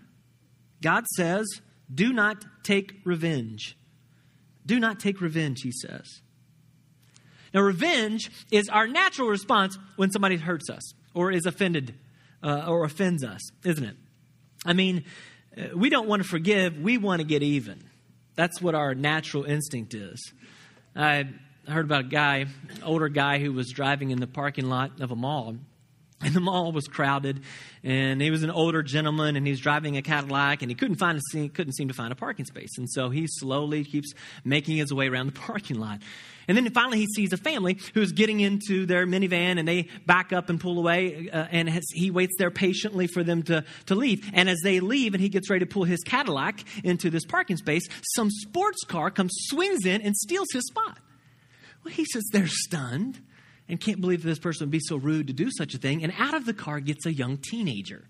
God 0.83 1.07
says, 1.17 1.47
do 1.95 2.13
not 2.13 2.45
take 2.65 3.01
revenge. 3.05 3.77
Do 4.67 4.81
not 4.81 4.99
take 4.99 5.21
revenge, 5.21 5.61
he 5.63 5.73
says. 5.73 6.23
Now, 7.53 7.61
revenge 7.61 8.31
is 8.51 8.69
our 8.69 8.89
natural 8.89 9.29
response 9.29 9.79
when 9.97 10.11
somebody 10.11 10.37
hurts 10.37 10.69
us 10.69 10.93
or 11.15 11.31
is 11.31 11.47
offended 11.47 11.95
uh, 12.43 12.65
or 12.67 12.85
offends 12.85 13.23
us, 13.23 13.41
isn't 13.65 13.85
it? 13.85 13.97
I 14.67 14.73
mean, 14.73 15.05
uh, 15.57 15.77
we 15.77 15.89
don't 15.89 16.09
want 16.09 16.23
to 16.23 16.29
forgive, 16.29 16.79
we 16.79 16.99
want 16.99 17.21
to 17.21 17.27
get 17.27 17.43
even. 17.43 17.83
That's 18.35 18.61
what 18.61 18.75
our 18.75 18.95
natural 18.95 19.45
instinct 19.45 19.95
is. 19.95 20.33
I 20.97 21.29
heard 21.69 21.85
about 21.85 22.07
a 22.07 22.09
guy, 22.09 22.47
older 22.83 23.09
guy, 23.09 23.39
who 23.39 23.53
was 23.53 23.71
driving 23.71 24.11
in 24.11 24.19
the 24.19 24.27
parking 24.27 24.69
lot 24.69 25.01
of 25.01 25.13
a 25.13 25.17
mall. 25.17 25.57
And 26.21 26.33
the 26.33 26.41
mall 26.41 26.73
was 26.73 26.87
crowded, 26.87 27.43
and 27.83 28.23
he 28.23 28.31
was 28.31 28.45
an 28.45 28.51
older 28.51 28.83
gentleman, 28.83 29.37
and 29.37 29.47
he's 29.47 29.61
driving 29.61 29.97
a 29.97 30.03
Cadillac, 30.03 30.63
and 30.63 30.71
he 30.71 30.75
couldn't 30.75 30.97
find 30.97 31.19
a, 31.19 31.49
couldn't 31.49 31.75
seem 31.75 31.89
to 31.89 31.95
find 31.95 32.13
a 32.13 32.17
parking 32.17 32.47
space, 32.47 32.79
and 32.79 32.89
so 32.91 33.11
he 33.11 33.27
slowly 33.27 33.85
keeps 33.85 34.13
making 34.43 34.77
his 34.77 34.93
way 34.93 35.09
around 35.09 35.27
the 35.27 35.33
parking 35.41 35.79
lot. 35.79 36.01
And 36.47 36.57
then 36.57 36.69
finally, 36.71 36.99
he 36.99 37.07
sees 37.07 37.33
a 37.33 37.37
family 37.37 37.79
who's 37.95 38.13
getting 38.13 38.41
into 38.41 38.87
their 38.87 39.07
minivan, 39.07 39.59
and 39.59 39.67
they 39.67 39.89
back 40.07 40.33
up 40.33 40.51
and 40.51 40.61
pull 40.61 40.79
away, 40.79 41.29
uh, 41.31 41.47
and 41.51 41.69
has, 41.69 41.85
he 41.93 42.11
waits 42.11 42.35
there 42.39 42.51
patiently 42.51 43.07
for 43.07 43.23
them 43.23 43.43
to, 43.45 43.65
to 43.87 43.95
leave. 43.95 44.31
And 44.33 44.49
as 44.49 44.61
they 44.63 44.81
leave, 44.81 45.15
and 45.15 45.21
he 45.21 45.29
gets 45.29 45.51
ready 45.51 45.65
to 45.65 45.71
pull 45.71 45.85
his 45.85 46.01
Cadillac 46.05 46.65
into 46.85 47.11
this 47.11 47.25
parking 47.25 47.57
space, 47.57 47.87
some 48.15 48.31
sports 48.31 48.85
car 48.85 49.11
comes, 49.11 49.33
swings 49.47 49.85
in, 49.85 50.01
and 50.03 50.15
steals 50.17 50.49
his 50.53 50.67
spot. 50.67 50.99
Well, 51.85 51.93
he 51.93 52.05
says 52.05 52.23
they're 52.33 52.47
stunned 52.47 53.21
and 53.69 53.81
can't 53.81 54.01
believe 54.01 54.23
this 54.23 54.39
person 54.39 54.67
would 54.67 54.71
be 54.73 54.81
so 54.81 54.97
rude 54.97 55.29
to 55.29 55.33
do 55.33 55.51
such 55.51 55.75
a 55.75 55.79
thing. 55.79 56.03
And 56.03 56.13
out 56.19 56.35
of 56.35 56.47
the 56.47 56.55
car 56.55 56.81
gets 56.81 57.07
a 57.07 57.13
young 57.13 57.39
teenager 57.39 58.05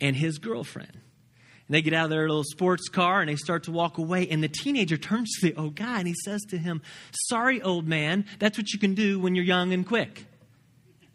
and 0.00 0.14
his 0.14 0.38
girlfriend. 0.38 0.92
And 0.92 1.74
they 1.74 1.80
get 1.80 1.94
out 1.94 2.04
of 2.04 2.10
their 2.10 2.28
little 2.28 2.44
sports 2.44 2.88
car 2.88 3.20
and 3.20 3.28
they 3.28 3.36
start 3.36 3.64
to 3.64 3.72
walk 3.72 3.96
away. 3.96 4.28
And 4.28 4.42
the 4.42 4.48
teenager 4.48 4.98
turns 4.98 5.32
to 5.38 5.46
the 5.46 5.58
old 5.58 5.74
guy 5.74 5.98
and 5.98 6.06
he 6.06 6.14
says 6.24 6.42
to 6.50 6.58
him, 6.58 6.82
Sorry, 7.28 7.62
old 7.62 7.88
man, 7.88 8.26
that's 8.38 8.58
what 8.58 8.72
you 8.72 8.78
can 8.78 8.94
do 8.94 9.18
when 9.18 9.34
you're 9.34 9.44
young 9.44 9.72
and 9.72 9.86
quick. 9.86 10.26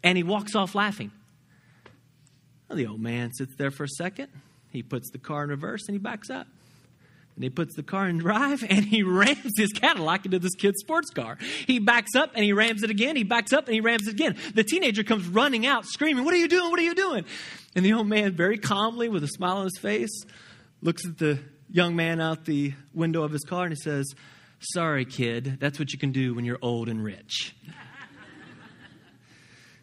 And 0.02 0.16
he 0.16 0.24
walks 0.24 0.54
off 0.56 0.74
laughing. 0.74 1.12
Well, 2.68 2.76
the 2.76 2.86
old 2.86 3.00
man 3.00 3.32
sits 3.32 3.54
there 3.56 3.70
for 3.70 3.84
a 3.84 3.88
second. 3.88 4.28
He 4.70 4.82
puts 4.82 5.10
the 5.10 5.18
car 5.18 5.44
in 5.44 5.50
reverse 5.50 5.86
and 5.86 5.94
he 5.94 5.98
backs 5.98 6.30
up. 6.30 6.46
And 7.36 7.44
he 7.44 7.50
puts 7.50 7.74
the 7.74 7.82
car 7.82 8.08
in 8.08 8.18
drive 8.18 8.62
and 8.68 8.84
he 8.84 9.02
rams 9.02 9.52
his 9.56 9.72
Cadillac 9.72 10.24
into 10.26 10.38
this 10.38 10.54
kid's 10.54 10.80
sports 10.80 11.10
car. 11.10 11.38
He 11.66 11.78
backs 11.78 12.14
up 12.14 12.32
and 12.34 12.44
he 12.44 12.52
rams 12.52 12.82
it 12.82 12.90
again. 12.90 13.16
He 13.16 13.24
backs 13.24 13.52
up 13.52 13.66
and 13.66 13.74
he 13.74 13.80
rams 13.80 14.06
it 14.06 14.12
again. 14.12 14.36
The 14.54 14.64
teenager 14.64 15.04
comes 15.04 15.26
running 15.26 15.66
out, 15.66 15.86
screaming, 15.86 16.24
What 16.24 16.34
are 16.34 16.38
you 16.38 16.48
doing? 16.48 16.70
What 16.70 16.78
are 16.78 16.84
you 16.84 16.94
doing? 16.94 17.24
And 17.74 17.84
the 17.84 17.92
old 17.92 18.08
man, 18.08 18.32
very 18.32 18.58
calmly, 18.58 19.08
with 19.08 19.22
a 19.24 19.28
smile 19.28 19.58
on 19.58 19.64
his 19.64 19.78
face, 19.78 20.24
looks 20.82 21.06
at 21.06 21.18
the 21.18 21.38
young 21.70 21.94
man 21.94 22.20
out 22.20 22.44
the 22.44 22.74
window 22.92 23.22
of 23.22 23.32
his 23.32 23.44
car 23.44 23.64
and 23.64 23.72
he 23.72 23.80
says, 23.80 24.12
Sorry, 24.60 25.06
kid, 25.06 25.58
that's 25.58 25.78
what 25.78 25.92
you 25.92 25.98
can 25.98 26.12
do 26.12 26.34
when 26.34 26.44
you're 26.44 26.58
old 26.60 26.88
and 26.90 27.02
rich. 27.02 27.54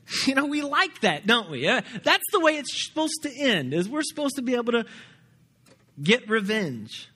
you 0.27 0.35
know, 0.35 0.45
we 0.45 0.61
like 0.61 1.01
that, 1.01 1.25
don't 1.25 1.49
we? 1.49 1.67
Uh, 1.67 1.81
that's 2.03 2.23
the 2.31 2.39
way 2.39 2.57
it's 2.57 2.87
supposed 2.87 3.23
to 3.23 3.31
end, 3.35 3.73
is 3.73 3.89
we're 3.89 4.03
supposed 4.03 4.35
to 4.35 4.43
be 4.43 4.53
able 4.53 4.73
to 4.73 4.85
get 6.01 6.29
revenge. 6.29 7.09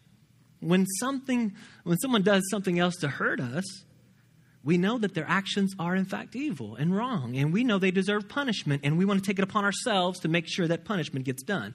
When 0.62 0.86
something, 0.86 1.54
when 1.84 1.98
someone 1.98 2.22
does 2.22 2.44
something 2.50 2.80
else 2.80 2.96
to 2.98 3.08
hurt 3.08 3.42
us, 3.42 3.66
we 4.64 4.78
know 4.78 5.00
that 5.00 5.16
their 5.16 5.26
actions 5.28 5.74
are 5.80 5.96
in 5.96 6.06
fact 6.06 6.36
evil 6.36 6.76
and 6.76 6.96
wrong, 6.96 7.36
and 7.36 7.52
we 7.52 7.64
know 7.64 7.80
they 7.80 7.92
deserve 7.92 8.30
punishment, 8.30 8.82
and 8.86 8.98
we 8.98 9.06
want 9.06 9.22
to 9.22 9.26
take 9.26 9.40
it 9.40 9.44
upon 9.44 9.66
ourselves 9.66 10.20
to 10.20 10.28
make 10.28 10.46
sure 10.48 10.68
that 10.68 10.86
punishment 10.86 11.26
gets 11.26 11.42
done. 11.42 11.74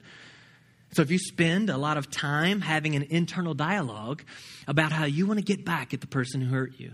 So 0.93 1.02
if 1.02 1.11
you 1.11 1.19
spend 1.19 1.69
a 1.69 1.76
lot 1.76 1.97
of 1.97 2.11
time 2.11 2.61
having 2.61 2.95
an 2.95 3.02
internal 3.11 3.55
dialogue 3.55 4.23
about 4.69 4.93
how 4.93 5.05
you 5.05 5.26
want 5.26 5.40
to 5.40 5.45
get 5.45 5.64
back 5.64 5.93
at 5.93 6.00
the 6.00 6.07
person 6.07 6.40
who 6.40 6.55
hurt 6.55 6.78
you, 6.78 6.93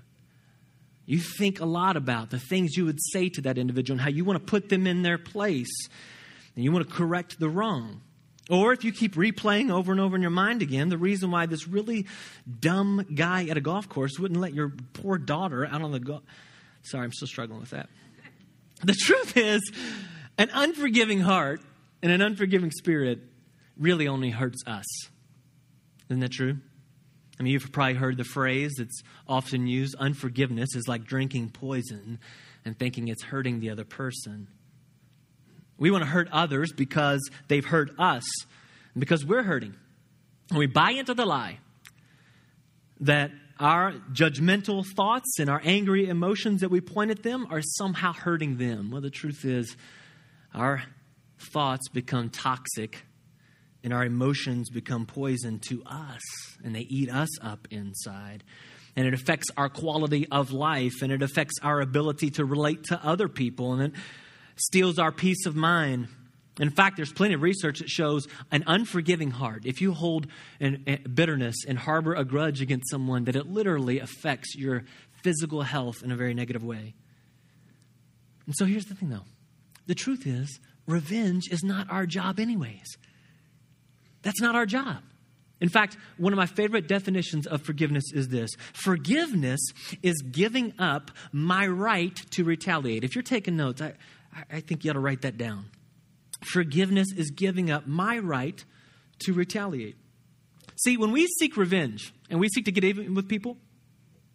you 1.05 1.19
think 1.19 1.61
a 1.61 1.67
lot 1.67 1.99
about 1.99 2.31
the 2.31 2.39
things 2.39 2.75
you 2.77 2.87
would 2.87 3.01
say 3.13 3.29
to 3.29 3.43
that 3.43 3.59
individual 3.59 3.97
and 3.97 4.01
how 4.01 4.09
you 4.09 4.25
want 4.25 4.39
to 4.39 4.51
put 4.51 4.71
them 4.71 4.87
in 4.87 5.03
their 5.03 5.19
place, 5.19 5.89
and 6.57 6.65
you 6.65 6.73
want 6.73 6.89
to 6.89 6.95
correct 6.95 7.39
the 7.39 7.51
wrong. 7.51 8.01
Or 8.51 8.73
if 8.73 8.85
you 8.85 8.93
keep 8.93 9.15
replaying 9.15 9.71
over 9.71 9.93
and 9.93 10.01
over 10.01 10.17
in 10.17 10.23
your 10.23 10.31
mind 10.31 10.63
again 10.63 10.89
the 10.89 10.99
reason 10.99 11.31
why 11.31 11.47
this 11.47 11.69
really 11.69 12.07
dumb 12.61 13.07
guy 13.15 13.47
at 13.47 13.57
a 13.57 13.61
golf 13.61 13.89
course 13.89 14.19
wouldn't 14.19 14.41
let 14.41 14.53
your 14.53 14.73
poor 14.95 15.17
daughter 15.19 15.65
out 15.65 15.83
on 15.83 15.93
the 15.93 16.01
golf. 16.01 16.23
Sorry, 16.83 17.05
I'm 17.05 17.13
still 17.13 17.29
struggling 17.29 17.61
with 17.61 17.71
that. 17.71 17.89
The 18.85 18.95
truth 18.95 19.37
is, 19.37 19.61
an 20.39 20.51
unforgiving 20.53 21.21
heart 21.21 21.61
and 22.03 22.11
an 22.11 22.21
unforgiving 22.21 22.73
spirit 22.73 23.21
really 23.77 24.09
only 24.09 24.31
hurts 24.31 24.65
us. 24.67 24.87
Isn't 26.09 26.19
that 26.19 26.33
true? 26.33 26.57
I 27.39 27.43
mean, 27.43 27.53
you've 27.53 27.73
probably 27.73 27.95
heard 27.95 28.17
the 28.17 28.25
phrase 28.25 28.73
that's 28.79 29.03
often 29.29 29.67
used 29.67 29.95
unforgiveness 29.97 30.75
is 30.75 30.89
like 30.89 31.05
drinking 31.05 31.51
poison 31.51 32.19
and 32.65 32.79
thinking 32.79 33.09
it's 33.09 33.23
hurting 33.23 33.61
the 33.61 33.71
other 33.71 33.85
person. 33.85 34.49
We 35.79 35.91
want 35.91 36.05
to 36.05 36.11
hurt 36.11 36.29
others 36.33 36.73
because 36.73 37.21
they've 37.49 37.65
hurt 37.65 37.91
us 37.99 38.25
and 38.95 39.01
because 39.01 39.25
we're 39.25 39.43
hurting. 39.43 39.75
And 40.51 40.59
we 40.59 40.67
buy 40.67 40.93
into 40.93 41.15
the 41.15 41.25
lie 41.25 41.59
that 43.01 43.31
our 43.59 43.93
judgmental 44.13 44.85
thoughts 44.97 45.39
and 45.39 45.49
our 45.49 45.61
angry 45.65 46.09
emotions 46.09 46.61
that 46.61 46.71
we 46.71 46.81
point 46.81 47.11
at 47.11 47.23
them 47.23 47.47
are 47.51 47.63
somehow 47.63 48.13
hurting 48.13 48.57
them. 48.57 48.91
Well, 48.91 49.01
the 49.01 49.11
truth 49.11 49.45
is, 49.45 49.77
our 50.55 50.83
thoughts 51.53 51.89
become 51.89 52.31
toxic 52.31 53.05
and 53.85 53.93
our 53.93 54.05
emotions 54.05 54.71
become 54.71 55.07
poison 55.07 55.59
to 55.69 55.83
us 55.87 56.21
and 56.65 56.75
they 56.75 56.81
eat 56.81 57.11
us 57.11 57.29
up 57.41 57.67
inside. 57.71 58.45
And 58.95 59.07
it 59.07 59.15
affects 59.15 59.49
our 59.57 59.69
quality 59.69 60.29
of 60.31 60.53
life 60.53 61.03
and 61.03 61.11
it 61.11 61.23
affects 61.23 61.55
our 61.63 61.81
ability 61.81 62.31
to 62.33 62.45
relate 62.45 62.85
to 62.85 63.01
other 63.05 63.29
people. 63.29 63.73
And 63.73 63.83
it 63.83 64.01
steals 64.57 64.99
our 64.99 65.13
peace 65.13 65.47
of 65.47 65.57
mind. 65.57 66.09
In 66.61 66.71
fact, 66.71 66.97
there's 66.97 67.13
plenty 67.13 67.35
of 67.35 67.43
research 67.43 67.79
that 67.79 67.89
shows 67.89 68.29
an 68.51 68.65
unforgiving 68.67 69.31
heart, 69.31 69.65
if 69.65 69.81
you 69.81 69.93
hold 69.93 70.27
an, 70.61 70.85
a 70.87 70.97
bitterness 70.97 71.65
and 71.67 71.79
harbor 71.79 72.15
a 72.15 72.25
grudge 72.25 72.61
against 72.61 72.91
someone, 72.91 73.25
that 73.25 73.37
it 73.37 73.47
literally 73.47 74.01
affects 74.01 74.55
your 74.55 74.85
physical 75.23 75.63
health 75.63 76.03
in 76.03 76.13
a 76.13 76.17
very 76.17 76.35
negative 76.35 76.63
way. 76.63 76.95
And 78.47 78.55
so 78.57 78.65
here's 78.65 78.87
the 78.87 78.95
thing, 78.95 79.11
though 79.11 79.25
the 79.87 79.95
truth 79.95 80.27
is, 80.27 80.61
revenge 80.87 81.49
is 81.51 81.63
not 81.65 81.91
our 81.91 82.07
job, 82.07 82.39
anyways. 82.39 82.97
That's 84.23 84.41
not 84.41 84.55
our 84.55 84.67
job. 84.67 85.03
In 85.61 85.69
fact, 85.69 85.97
one 86.19 86.33
of 86.33 86.37
my 86.37 86.47
favorite 86.47 86.89
definitions 86.89 87.47
of 87.47 87.63
forgiveness 87.63 88.05
is 88.13 88.29
this 88.29 88.51
forgiveness 88.73 89.61
is 90.03 90.21
giving 90.23 90.75
up 90.79 91.13
my 91.31 91.67
right 91.67 92.17
to 92.33 92.43
retaliate. 92.43 93.05
If 93.05 93.15
you're 93.15 93.23
taking 93.23 93.57
notes, 93.57 93.81
I, 93.81 93.95
I 94.51 94.61
think 94.61 94.85
you 94.85 94.91
ought 94.91 94.95
to 94.95 95.01
write 95.01 95.23
that 95.23 95.37
down. 95.37 95.67
Forgiveness 96.43 97.09
is 97.17 97.31
giving 97.31 97.71
up 97.71 97.87
my 97.87 98.19
right 98.19 98.65
to 99.21 99.33
retaliate. 99.33 99.97
See, 100.77 100.97
when 100.97 101.13
we 101.13 101.27
seek 101.39 101.57
revenge 101.57 102.13
and 102.31 102.41
we 102.41 102.49
seek 102.49 102.65
to 102.65 102.73
get 102.73 102.85
even 102.85 103.15
with 103.15 103.29
people, 103.29 103.57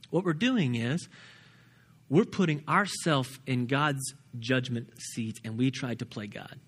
what 0.09 0.23
we're 0.23 0.33
doing 0.33 0.75
is 0.75 1.09
we're 2.09 2.25
putting 2.25 2.63
ourselves 2.67 3.39
in 3.45 3.65
God's 3.65 4.13
judgment 4.39 4.89
seat 5.13 5.39
and 5.43 5.57
we 5.57 5.71
try 5.71 5.95
to 5.95 6.05
play 6.05 6.27
God. 6.27 6.59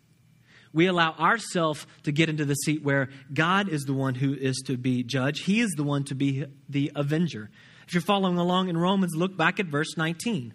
We 0.74 0.88
allow 0.88 1.14
ourselves 1.14 1.88
to 2.04 2.12
get 2.12 2.30
into 2.30 2.46
the 2.46 2.54
seat 2.54 2.84
where 2.84 3.10
God 3.34 3.70
is 3.70 3.84
the 3.84 3.94
one 3.94 4.16
who 4.16 4.34
is 4.34 4.62
to 4.68 4.78
be 4.78 5.04
judged. 5.04 5.46
He 5.46 5.62
is 5.62 5.72
the 5.72 5.84
one 5.84 6.04
to 6.06 6.16
be 6.16 6.46
the 6.68 6.92
avenger. 6.96 7.50
If 7.88 7.94
you're 7.94 8.02
following 8.02 8.38
along 8.38 8.70
in 8.70 8.78
Romans, 8.78 9.16
look 9.16 9.36
back 9.36 9.60
at 9.60 9.66
verse 9.66 9.98
19. 9.98 10.54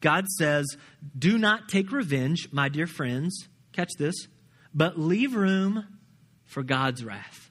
God 0.00 0.26
says, 0.38 0.66
Do 1.16 1.38
not 1.38 1.68
take 1.68 1.92
revenge, 1.92 2.48
my 2.52 2.68
dear 2.68 2.86
friends. 2.86 3.48
Catch 3.72 3.90
this. 3.98 4.14
But 4.74 4.98
leave 4.98 5.34
room 5.34 5.86
for 6.44 6.62
God's 6.62 7.04
wrath. 7.04 7.50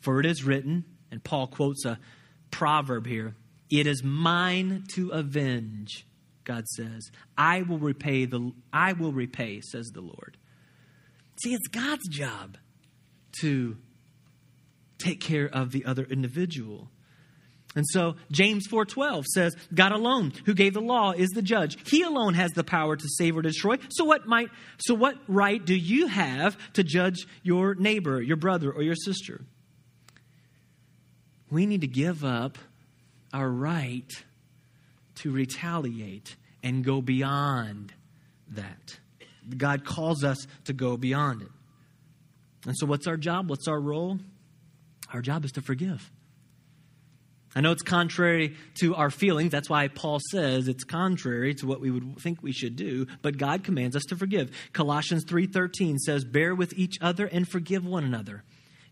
For 0.00 0.20
it 0.20 0.26
is 0.26 0.44
written, 0.44 0.84
and 1.10 1.22
Paul 1.22 1.46
quotes 1.46 1.84
a 1.84 1.98
proverb 2.50 3.06
here 3.06 3.34
It 3.70 3.86
is 3.86 4.02
mine 4.02 4.84
to 4.94 5.10
avenge, 5.10 6.06
God 6.44 6.66
says. 6.68 7.10
I 7.36 7.62
will 7.62 7.78
repay 7.78 8.24
the 8.26 8.52
I 8.72 8.92
will 8.92 9.12
repay, 9.12 9.60
says 9.60 9.86
the 9.94 10.02
Lord. 10.02 10.36
See, 11.42 11.54
it's 11.54 11.68
God's 11.68 12.06
job 12.08 12.58
to 13.40 13.76
take 14.98 15.20
care 15.20 15.46
of 15.46 15.72
the 15.72 15.84
other 15.84 16.04
individual. 16.04 16.90
And 17.74 17.84
so 17.88 18.14
James 18.30 18.68
4:12 18.68 19.24
says, 19.26 19.56
God 19.74 19.92
alone 19.92 20.32
who 20.46 20.54
gave 20.54 20.74
the 20.74 20.80
law 20.80 21.12
is 21.12 21.30
the 21.30 21.42
judge. 21.42 21.76
He 21.90 22.02
alone 22.02 22.34
has 22.34 22.52
the 22.52 22.64
power 22.64 22.96
to 22.96 23.08
save 23.08 23.36
or 23.36 23.42
destroy. 23.42 23.76
So 23.90 24.04
what 24.04 24.26
might 24.26 24.50
so 24.78 24.94
what 24.94 25.16
right 25.26 25.64
do 25.64 25.74
you 25.74 26.06
have 26.06 26.56
to 26.74 26.84
judge 26.84 27.26
your 27.42 27.74
neighbor, 27.74 28.22
your 28.22 28.36
brother 28.36 28.70
or 28.70 28.82
your 28.82 28.94
sister? 28.94 29.44
We 31.50 31.66
need 31.66 31.80
to 31.80 31.88
give 31.88 32.24
up 32.24 32.58
our 33.32 33.48
right 33.48 34.10
to 35.16 35.30
retaliate 35.30 36.36
and 36.62 36.84
go 36.84 37.00
beyond 37.00 37.92
that. 38.50 38.98
God 39.56 39.84
calls 39.84 40.24
us 40.24 40.46
to 40.64 40.72
go 40.72 40.96
beyond 40.96 41.42
it. 41.42 41.50
And 42.66 42.74
so 42.78 42.86
what's 42.86 43.06
our 43.06 43.16
job? 43.16 43.50
What's 43.50 43.68
our 43.68 43.80
role? 43.80 44.18
Our 45.12 45.20
job 45.20 45.44
is 45.44 45.52
to 45.52 45.60
forgive. 45.60 46.10
I 47.54 47.60
know 47.60 47.70
it's 47.70 47.82
contrary 47.82 48.56
to 48.80 48.94
our 48.96 49.10
feelings. 49.10 49.52
That's 49.52 49.70
why 49.70 49.88
Paul 49.88 50.18
says 50.30 50.66
it's 50.66 50.84
contrary 50.84 51.54
to 51.56 51.66
what 51.66 51.80
we 51.80 51.90
would 51.90 52.18
think 52.18 52.42
we 52.42 52.52
should 52.52 52.76
do, 52.76 53.06
but 53.22 53.38
God 53.38 53.62
commands 53.62 53.94
us 53.94 54.02
to 54.08 54.16
forgive. 54.16 54.50
Colossians 54.72 55.24
3:13 55.24 55.98
says, 55.98 56.24
"Bear 56.24 56.54
with 56.54 56.72
each 56.76 56.96
other 57.00 57.26
and 57.26 57.48
forgive 57.48 57.84
one 57.84 58.04
another. 58.04 58.42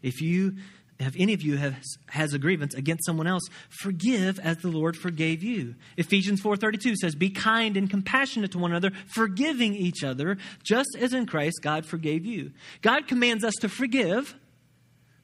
If 0.03 0.21
you 0.21 0.57
if 0.99 1.17
any 1.19 1.33
of 1.33 1.43
you 1.43 1.57
has, 1.57 1.75
has 2.07 2.33
a 2.33 2.39
grievance 2.39 2.75
against 2.75 3.05
someone 3.05 3.27
else, 3.27 3.43
forgive 3.69 4.39
as 4.39 4.59
the 4.59 4.69
Lord 4.69 4.97
forgave 4.97 5.43
you. 5.43 5.75
Ephesians 5.97 6.41
4:32 6.41 6.95
says, 6.97 7.17
"Be 7.17 7.31
kind 7.31 7.77
and 7.77 7.91
compassionate 7.91 8.53
to 8.53 8.59
one 8.59 8.71
another, 8.71 8.93
forgiving 9.07 9.75
each 9.75 10.05
other, 10.05 10.39
just 10.63 10.97
as 10.99 11.13
in 11.13 11.27
Christ 11.27 11.61
God 11.61 11.87
forgave 11.87 12.25
you." 12.25 12.53
God 12.83 13.09
commands 13.09 13.43
us 13.43 13.55
to 13.61 13.69
forgive 13.69 14.37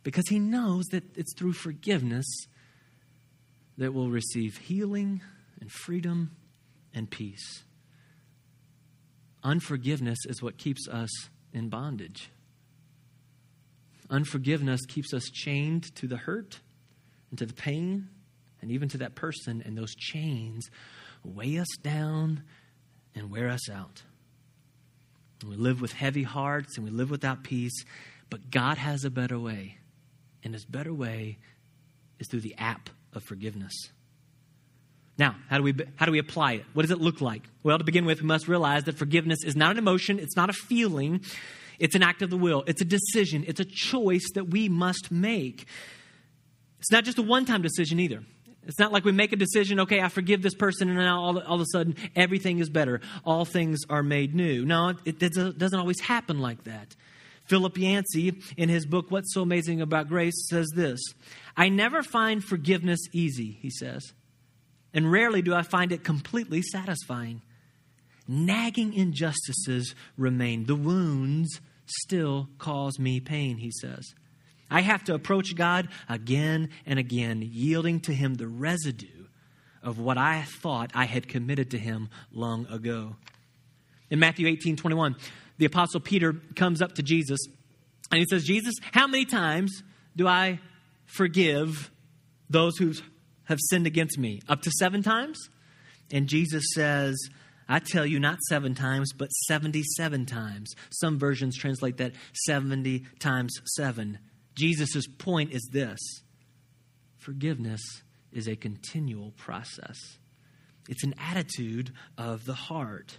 because 0.02 0.28
he 0.28 0.38
knows 0.38 0.86
that 0.86 1.04
it's 1.16 1.34
through 1.34 1.52
forgiveness 1.52 2.26
that 3.78 3.94
we'll 3.94 4.10
receive 4.10 4.58
healing 4.58 5.22
and 5.60 5.70
freedom 5.70 6.36
and 6.92 7.08
peace. 7.08 7.62
Unforgiveness 9.42 10.18
is 10.26 10.42
what 10.42 10.58
keeps 10.58 10.88
us 10.88 11.10
in 11.52 11.68
bondage. 11.68 12.30
Unforgiveness 14.10 14.84
keeps 14.86 15.14
us 15.14 15.24
chained 15.32 15.94
to 15.94 16.08
the 16.08 16.16
hurt 16.16 16.58
and 17.30 17.38
to 17.38 17.46
the 17.46 17.54
pain 17.54 18.08
and 18.60 18.72
even 18.72 18.88
to 18.88 18.98
that 18.98 19.14
person, 19.14 19.62
and 19.64 19.78
those 19.78 19.94
chains 19.94 20.68
weigh 21.24 21.58
us 21.58 21.68
down 21.80 22.42
and 23.14 23.30
wear 23.30 23.48
us 23.48 23.70
out. 23.70 24.02
And 25.40 25.50
we 25.50 25.56
live 25.56 25.80
with 25.80 25.92
heavy 25.92 26.24
hearts 26.24 26.76
and 26.76 26.84
we 26.84 26.90
live 26.90 27.10
without 27.10 27.44
peace, 27.44 27.84
but 28.28 28.50
God 28.50 28.76
has 28.76 29.04
a 29.04 29.10
better 29.10 29.38
way. 29.38 29.78
And 30.42 30.52
his 30.52 30.64
better 30.64 30.92
way 30.92 31.38
is 32.18 32.26
through 32.28 32.40
the 32.40 32.56
app 32.58 32.90
of 33.14 33.22
forgiveness. 33.22 33.72
Now, 35.18 35.34
how 35.48 35.58
do 35.58 35.64
we 35.64 35.74
how 35.96 36.06
do 36.06 36.12
we 36.12 36.20
apply 36.20 36.52
it? 36.54 36.64
What 36.74 36.82
does 36.82 36.92
it 36.92 37.00
look 37.00 37.20
like? 37.20 37.42
Well, 37.64 37.76
to 37.78 37.84
begin 37.84 38.04
with, 38.04 38.20
we 38.20 38.26
must 38.26 38.46
realize 38.46 38.84
that 38.84 38.96
forgiveness 38.96 39.42
is 39.44 39.56
not 39.56 39.72
an 39.72 39.78
emotion, 39.78 40.18
it's 40.18 40.36
not 40.36 40.48
a 40.48 40.52
feeling, 40.52 41.22
it's 41.78 41.96
an 41.96 42.02
act 42.02 42.22
of 42.22 42.30
the 42.30 42.36
will. 42.36 42.62
It's 42.66 42.80
a 42.80 42.84
decision, 42.84 43.44
it's 43.46 43.60
a 43.60 43.64
choice 43.64 44.28
that 44.34 44.50
we 44.50 44.68
must 44.68 45.10
make. 45.10 45.66
It's 46.78 46.92
not 46.92 47.04
just 47.04 47.18
a 47.18 47.22
one-time 47.22 47.62
decision 47.62 47.98
either. 47.98 48.22
It's 48.68 48.78
not 48.78 48.92
like 48.92 49.04
we 49.04 49.12
make 49.12 49.32
a 49.32 49.36
decision, 49.36 49.80
okay, 49.80 50.00
I 50.00 50.08
forgive 50.08 50.42
this 50.42 50.54
person, 50.54 50.88
and 50.88 50.98
now 50.98 51.20
all, 51.20 51.38
all 51.40 51.54
of 51.56 51.62
a 51.62 51.66
sudden 51.72 51.96
everything 52.14 52.58
is 52.58 52.68
better. 52.68 53.00
All 53.24 53.44
things 53.44 53.80
are 53.88 54.02
made 54.02 54.34
new. 54.34 54.64
No, 54.64 54.90
it, 55.04 55.20
it 55.22 55.58
doesn't 55.58 55.80
always 55.80 56.00
happen 56.00 56.38
like 56.38 56.64
that. 56.64 56.94
Philip 57.48 57.78
Yancey, 57.78 58.40
in 58.56 58.68
his 58.68 58.86
book, 58.86 59.10
What's 59.10 59.32
So 59.32 59.42
Amazing 59.42 59.80
About 59.80 60.08
Grace, 60.08 60.48
says 60.48 60.68
this 60.74 61.00
I 61.56 61.68
never 61.68 62.02
find 62.02 62.44
forgiveness 62.44 63.00
easy, 63.12 63.58
he 63.60 63.70
says, 63.70 64.12
and 64.92 65.10
rarely 65.10 65.42
do 65.42 65.54
I 65.54 65.62
find 65.62 65.92
it 65.92 66.04
completely 66.04 66.62
satisfying. 66.62 67.42
Nagging 68.30 68.92
injustices 68.92 69.94
remain. 70.18 70.66
The 70.66 70.76
wounds 70.76 71.60
still 71.86 72.48
cause 72.58 72.98
me 72.98 73.20
pain, 73.20 73.56
he 73.56 73.70
says. 73.80 74.12
I 74.70 74.82
have 74.82 75.04
to 75.04 75.14
approach 75.14 75.56
God 75.56 75.88
again 76.08 76.68
and 76.84 76.98
again, 76.98 77.42
yielding 77.42 78.00
to 78.00 78.12
Him 78.12 78.34
the 78.34 78.46
residue 78.46 79.26
of 79.82 79.98
what 79.98 80.18
I 80.18 80.42
thought 80.42 80.90
I 80.94 81.06
had 81.06 81.28
committed 81.28 81.70
to 81.70 81.78
Him 81.78 82.10
long 82.30 82.66
ago. 82.66 83.16
In 84.10 84.18
Matthew 84.18 84.46
18 84.46 84.76
21, 84.76 85.16
the 85.58 85.66
Apostle 85.66 86.00
Peter 86.00 86.34
comes 86.56 86.80
up 86.80 86.94
to 86.94 87.02
Jesus 87.02 87.40
and 88.10 88.20
he 88.20 88.26
says, 88.28 88.44
Jesus, 88.44 88.74
how 88.92 89.06
many 89.06 89.24
times 89.24 89.82
do 90.16 90.26
I 90.26 90.60
forgive 91.04 91.90
those 92.48 92.76
who 92.78 92.94
have 93.44 93.58
sinned 93.68 93.86
against 93.86 94.18
me? 94.18 94.40
Up 94.48 94.62
to 94.62 94.70
seven 94.70 95.02
times? 95.02 95.38
And 96.10 96.26
Jesus 96.26 96.64
says, 96.74 97.16
I 97.68 97.80
tell 97.80 98.06
you, 98.06 98.18
not 98.18 98.38
seven 98.48 98.74
times, 98.74 99.12
but 99.12 99.28
77 99.46 100.24
times. 100.24 100.72
Some 100.90 101.18
versions 101.18 101.56
translate 101.56 101.98
that 101.98 102.12
70 102.46 103.04
times 103.18 103.54
seven. 103.76 104.18
Jesus' 104.56 105.06
point 105.06 105.52
is 105.52 105.68
this 105.70 106.00
forgiveness 107.18 107.82
is 108.32 108.48
a 108.48 108.56
continual 108.56 109.32
process, 109.32 110.18
it's 110.88 111.04
an 111.04 111.14
attitude 111.18 111.92
of 112.16 112.46
the 112.46 112.54
heart. 112.54 113.18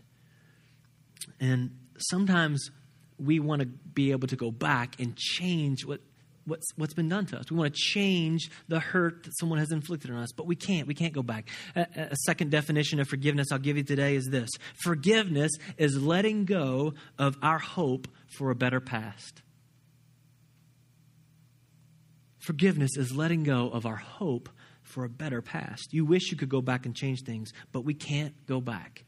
And 1.39 1.77
sometimes 2.01 2.71
we 3.17 3.39
want 3.39 3.61
to 3.61 3.67
be 3.67 4.11
able 4.11 4.27
to 4.27 4.35
go 4.35 4.51
back 4.51 4.99
and 4.99 5.15
change 5.15 5.85
what 5.85 6.01
what's, 6.49 6.67
what's 6.75 6.93
been 6.93 7.09
done 7.09 7.25
to 7.27 7.37
us. 7.37 7.49
We 7.49 7.57
want 7.57 7.73
to 7.73 7.79
change 7.79 8.49
the 8.67 8.79
hurt 8.79 9.23
that 9.23 9.37
someone 9.37 9.59
has 9.59 9.71
inflicted 9.71 10.11
on 10.11 10.17
us, 10.17 10.31
but 10.31 10.47
we 10.47 10.55
can't. 10.55 10.87
We 10.87 10.95
can't 10.95 11.13
go 11.13 11.21
back. 11.23 11.47
A, 11.75 11.87
a, 11.95 12.15
second 12.25 12.51
definition 12.51 12.99
of 12.99 13.07
forgiveness 13.07 13.51
I'll 13.51 13.59
give 13.59 13.77
you 13.77 13.83
today 13.83 14.15
is 14.15 14.25
this 14.25 14.49
forgiveness 14.83 15.51
is 15.77 16.01
letting 16.01 16.45
go 16.45 16.93
of 17.17 17.37
our 17.41 17.59
hope 17.59 18.07
for 18.27 18.49
a 18.49 18.55
better 18.55 18.79
past. 18.79 19.41
Forgiveness 22.39 22.97
is 22.97 23.15
letting 23.15 23.43
go 23.43 23.69
of 23.69 23.85
our 23.85 23.97
hope 23.97 24.49
for 24.81 25.03
a 25.03 25.09
better 25.09 25.41
past. 25.41 25.93
You 25.93 26.03
wish 26.05 26.31
you 26.31 26.37
could 26.37 26.49
go 26.49 26.61
back 26.61 26.85
and 26.85 26.95
change 26.95 27.21
things, 27.23 27.53
but 27.71 27.81
we 27.81 27.93
can't 27.93 28.33
go 28.47 28.59
back. 28.59 29.05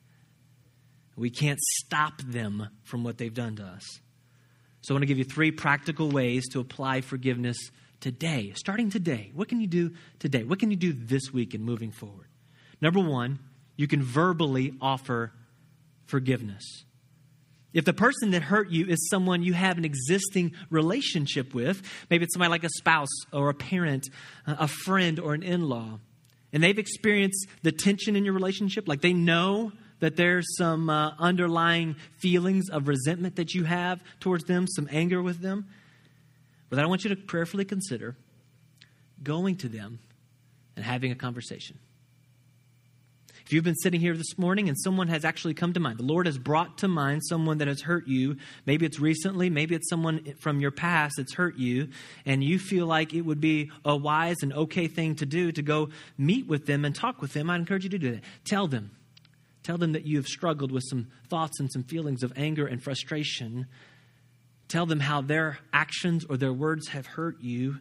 We 1.21 1.29
can't 1.29 1.59
stop 1.59 2.19
them 2.23 2.67
from 2.81 3.03
what 3.03 3.19
they've 3.19 3.33
done 3.33 3.55
to 3.57 3.63
us. 3.63 3.83
So 4.81 4.93
I 4.93 4.95
want 4.95 5.03
to 5.03 5.07
give 5.07 5.19
you 5.19 5.23
three 5.23 5.51
practical 5.51 6.09
ways 6.09 6.49
to 6.49 6.59
apply 6.59 7.01
forgiveness 7.01 7.57
today, 7.99 8.53
starting 8.55 8.89
today. 8.89 9.31
What 9.35 9.47
can 9.47 9.61
you 9.61 9.67
do 9.67 9.91
today? 10.17 10.43
What 10.43 10.57
can 10.57 10.71
you 10.71 10.77
do 10.77 10.91
this 10.91 11.31
week 11.31 11.53
and 11.53 11.63
moving 11.63 11.91
forward? 11.91 12.25
Number 12.81 12.99
one, 12.99 13.37
you 13.75 13.87
can 13.87 14.01
verbally 14.01 14.73
offer 14.81 15.31
forgiveness. 16.07 16.63
If 17.71 17.85
the 17.85 17.93
person 17.93 18.31
that 18.31 18.41
hurt 18.41 18.71
you 18.71 18.87
is 18.87 19.07
someone 19.07 19.43
you 19.43 19.53
have 19.53 19.77
an 19.77 19.85
existing 19.85 20.53
relationship 20.71 21.53
with, 21.53 21.83
maybe 22.09 22.23
it's 22.23 22.33
somebody 22.33 22.49
like 22.49 22.63
a 22.63 22.69
spouse 22.69 23.25
or 23.31 23.49
a 23.49 23.53
parent, 23.53 24.09
a 24.47 24.67
friend, 24.67 25.19
or 25.19 25.35
an 25.35 25.43
in 25.43 25.69
law, 25.69 25.99
and 26.51 26.63
they've 26.63 26.79
experienced 26.79 27.45
the 27.61 27.71
tension 27.71 28.15
in 28.15 28.25
your 28.25 28.33
relationship, 28.33 28.87
like 28.87 29.01
they 29.01 29.13
know 29.13 29.71
that 30.01 30.17
there's 30.17 30.57
some 30.57 30.89
uh, 30.89 31.13
underlying 31.17 31.95
feelings 32.17 32.69
of 32.69 32.87
resentment 32.87 33.37
that 33.37 33.53
you 33.53 33.63
have 33.63 34.03
towards 34.19 34.43
them, 34.43 34.67
some 34.67 34.89
anger 34.91 35.21
with 35.21 35.39
them, 35.39 35.67
but 36.69 36.79
I 36.79 36.85
want 36.85 37.03
you 37.03 37.09
to 37.09 37.15
prayerfully 37.15 37.65
consider 37.65 38.15
going 39.23 39.55
to 39.57 39.69
them 39.69 39.99
and 40.75 40.83
having 40.83 41.11
a 41.11 41.15
conversation. 41.15 41.79
If 43.45 43.53
you've 43.53 43.63
been 43.63 43.75
sitting 43.75 43.99
here 43.99 44.15
this 44.15 44.37
morning 44.37 44.69
and 44.69 44.77
someone 44.79 45.09
has 45.09 45.25
actually 45.25 45.53
come 45.55 45.73
to 45.73 45.79
mind, 45.79 45.99
the 45.99 46.03
Lord 46.03 46.25
has 46.25 46.37
brought 46.37 46.77
to 46.79 46.87
mind 46.87 47.21
someone 47.27 47.57
that 47.57 47.67
has 47.67 47.81
hurt 47.81 48.07
you. 48.07 48.37
Maybe 48.65 48.85
it's 48.85 48.99
recently, 48.99 49.49
maybe 49.49 49.75
it's 49.75 49.89
someone 49.89 50.35
from 50.39 50.61
your 50.61 50.71
past 50.71 51.15
that's 51.17 51.33
hurt 51.33 51.57
you, 51.57 51.89
and 52.25 52.43
you 52.43 52.57
feel 52.57 52.85
like 52.85 53.13
it 53.13 53.21
would 53.21 53.41
be 53.41 53.69
a 53.83 53.95
wise 53.95 54.37
and 54.41 54.53
okay 54.53 54.87
thing 54.87 55.15
to 55.15 55.25
do 55.25 55.51
to 55.51 55.61
go 55.61 55.89
meet 56.17 56.47
with 56.47 56.65
them 56.65 56.85
and 56.85 56.95
talk 56.95 57.21
with 57.21 57.33
them. 57.33 57.49
I 57.49 57.57
encourage 57.57 57.83
you 57.83 57.89
to 57.89 57.99
do 57.99 58.11
that. 58.11 58.23
Tell 58.45 58.67
them, 58.67 58.91
Tell 59.63 59.77
them 59.77 59.91
that 59.93 60.05
you 60.05 60.17
have 60.17 60.27
struggled 60.27 60.71
with 60.71 60.83
some 60.89 61.07
thoughts 61.29 61.59
and 61.59 61.71
some 61.71 61.83
feelings 61.83 62.23
of 62.23 62.33
anger 62.35 62.65
and 62.65 62.81
frustration. 62.81 63.67
Tell 64.67 64.85
them 64.85 64.99
how 64.99 65.21
their 65.21 65.59
actions 65.71 66.25
or 66.25 66.37
their 66.37 66.53
words 66.53 66.89
have 66.89 67.05
hurt 67.05 67.41
you. 67.41 67.77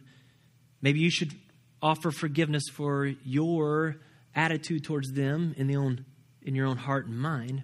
Maybe 0.81 0.99
you 0.99 1.09
should 1.09 1.33
offer 1.81 2.11
forgiveness 2.11 2.63
for 2.71 3.05
your 3.23 3.97
attitude 4.35 4.83
towards 4.83 5.11
them 5.11 5.53
in, 5.57 5.67
the 5.67 5.75
own, 5.75 6.05
in 6.41 6.55
your 6.55 6.67
own 6.67 6.77
heart 6.77 7.07
and 7.07 7.17
mind. 7.17 7.63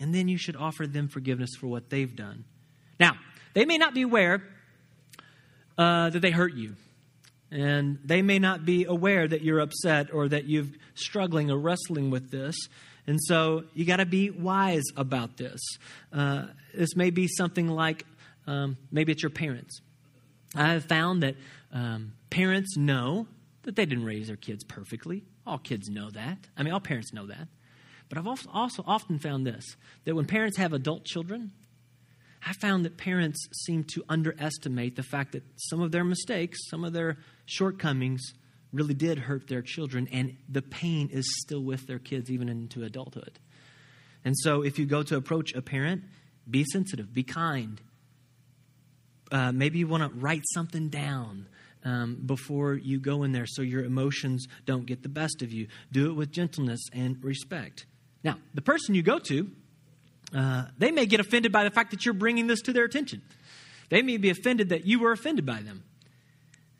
And 0.00 0.14
then 0.14 0.28
you 0.28 0.38
should 0.38 0.56
offer 0.56 0.86
them 0.86 1.08
forgiveness 1.08 1.50
for 1.58 1.68
what 1.68 1.88
they've 1.88 2.14
done. 2.14 2.44
Now, 2.98 3.12
they 3.54 3.64
may 3.64 3.78
not 3.78 3.94
be 3.94 4.02
aware 4.02 4.42
uh, 5.78 6.10
that 6.10 6.20
they 6.20 6.30
hurt 6.30 6.54
you. 6.54 6.76
And 7.50 7.98
they 8.04 8.22
may 8.22 8.38
not 8.38 8.64
be 8.64 8.84
aware 8.84 9.26
that 9.26 9.42
you're 9.42 9.60
upset 9.60 10.12
or 10.12 10.28
that 10.28 10.48
you're 10.48 10.66
struggling 10.94 11.50
or 11.50 11.58
wrestling 11.58 12.10
with 12.10 12.30
this. 12.30 12.56
And 13.06 13.22
so 13.22 13.64
you 13.74 13.84
got 13.84 13.98
to 13.98 14.06
be 14.06 14.30
wise 14.30 14.84
about 14.96 15.36
this. 15.36 15.60
Uh, 16.12 16.46
this 16.74 16.96
may 16.96 17.10
be 17.10 17.28
something 17.28 17.68
like 17.68 18.04
um, 18.46 18.76
maybe 18.90 19.12
it's 19.12 19.22
your 19.22 19.30
parents. 19.30 19.80
I 20.54 20.72
have 20.72 20.84
found 20.84 21.22
that 21.22 21.36
um, 21.72 22.12
parents 22.30 22.76
know 22.76 23.26
that 23.62 23.76
they 23.76 23.86
didn't 23.86 24.04
raise 24.04 24.28
their 24.28 24.36
kids 24.36 24.64
perfectly. 24.64 25.24
All 25.46 25.58
kids 25.58 25.88
know 25.88 26.10
that. 26.10 26.38
I 26.56 26.62
mean, 26.62 26.72
all 26.72 26.80
parents 26.80 27.12
know 27.12 27.26
that. 27.26 27.48
But 28.08 28.18
I've 28.18 28.26
also 28.52 28.84
often 28.86 29.18
found 29.18 29.46
this 29.46 29.76
that 30.04 30.14
when 30.14 30.26
parents 30.26 30.56
have 30.56 30.72
adult 30.72 31.04
children, 31.04 31.52
I 32.46 32.52
found 32.52 32.84
that 32.84 32.96
parents 32.96 33.48
seem 33.64 33.84
to 33.94 34.04
underestimate 34.08 34.94
the 34.94 35.02
fact 35.02 35.32
that 35.32 35.42
some 35.56 35.80
of 35.80 35.90
their 35.90 36.04
mistakes, 36.04 36.58
some 36.68 36.84
of 36.84 36.92
their 36.92 37.16
shortcomings, 37.46 38.22
really 38.72 38.94
did 38.94 39.18
hurt 39.18 39.48
their 39.48 39.62
children, 39.62 40.08
and 40.12 40.36
the 40.48 40.62
pain 40.62 41.08
is 41.12 41.24
still 41.42 41.62
with 41.62 41.86
their 41.86 41.98
kids 41.98 42.30
even 42.30 42.48
into 42.48 42.82
adulthood. 42.82 43.38
And 44.24 44.34
so, 44.38 44.62
if 44.62 44.78
you 44.78 44.86
go 44.86 45.02
to 45.04 45.16
approach 45.16 45.54
a 45.54 45.62
parent, 45.62 46.02
be 46.50 46.64
sensitive, 46.72 47.12
be 47.12 47.22
kind. 47.22 47.80
Uh, 49.30 49.52
maybe 49.52 49.78
you 49.78 49.86
want 49.86 50.02
to 50.02 50.18
write 50.18 50.42
something 50.54 50.88
down. 50.88 51.46
um, 51.86 52.20
before 52.26 52.74
you 52.74 52.98
go 52.98 53.22
in 53.22 53.30
there 53.32 53.46
so 53.46 53.62
your 53.62 53.84
emotions 53.84 54.46
don't 54.64 54.86
get 54.86 55.02
the 55.02 55.08
best 55.08 55.40
of 55.40 55.52
you. 55.52 55.68
Do 55.92 56.10
it 56.10 56.14
with 56.14 56.32
gentleness 56.32 56.80
and 56.92 57.22
respect. 57.22 57.86
Now, 58.24 58.38
the 58.54 58.60
person 58.60 58.96
you 58.96 59.02
go 59.02 59.20
to, 59.20 59.50
uh, 60.36 60.64
they 60.78 60.90
may 60.90 61.06
get 61.06 61.20
offended 61.20 61.52
by 61.52 61.62
the 61.62 61.70
fact 61.70 61.92
that 61.92 62.04
you're 62.04 62.14
bringing 62.14 62.48
this 62.48 62.60
to 62.62 62.72
their 62.72 62.84
attention. 62.84 63.22
They 63.88 64.02
may 64.02 64.16
be 64.16 64.30
offended 64.30 64.70
that 64.70 64.84
you 64.84 64.98
were 64.98 65.12
offended 65.12 65.46
by 65.46 65.62
them. 65.62 65.84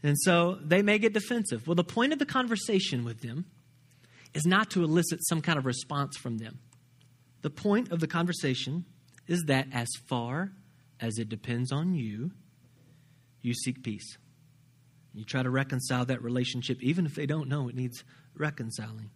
And 0.03 0.17
so 0.21 0.59
they 0.63 0.83
may 0.83 0.99
get 0.99 1.13
defensive. 1.13 1.67
Well, 1.67 1.75
the 1.75 1.85
point 1.85 2.13
of 2.13 2.19
the 2.19 2.27
conversation 2.27 3.05
with 3.05 3.21
them 3.21 3.47
is 4.35 4.47
not 4.47 4.71
to 4.71 4.85
elicit 4.85 5.21
some 5.27 5.41
kind 5.41 5.59
of 5.59 5.67
response 5.67 6.17
from 6.17 6.39
them. 6.39 6.59
The 7.43 7.51
point 7.51 7.91
of 7.93 8.01
the 8.01 8.07
conversation 8.07 8.85
is 9.27 9.45
that 9.47 9.69
as 9.73 9.89
far 10.09 10.53
as 11.01 11.19
it 11.19 11.29
depends 11.29 11.73
on 11.73 11.95
you, 11.95 12.33
you 13.43 13.55
seek 13.55 13.83
peace. 13.83 14.19
You 15.15 15.25
try 15.25 15.43
to 15.43 15.51
reconcile 15.51 16.05
that 16.07 16.23
relationship, 16.23 16.83
even 16.83 17.07
if 17.07 17.15
they 17.15 17.27
don't 17.27 17.49
know 17.49 17.69
it 17.69 17.75
needs 17.75 18.05
reconciling. 18.37 19.11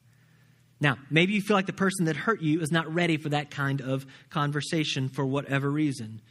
Now, 0.81 0.97
maybe 1.11 1.35
you 1.35 1.43
feel 1.43 1.57
like 1.57 1.67
the 1.67 1.75
person 1.75 2.07
that 2.07 2.17
hurt 2.17 2.41
you 2.41 2.61
is 2.63 2.73
not 2.73 2.93
ready 2.93 3.19
for 3.19 3.29
that 3.29 3.51
kind 3.51 3.83
of 3.83 4.07
conversation 4.31 5.11
for 5.11 5.27
whatever 5.27 5.71
reason. 5.71 6.23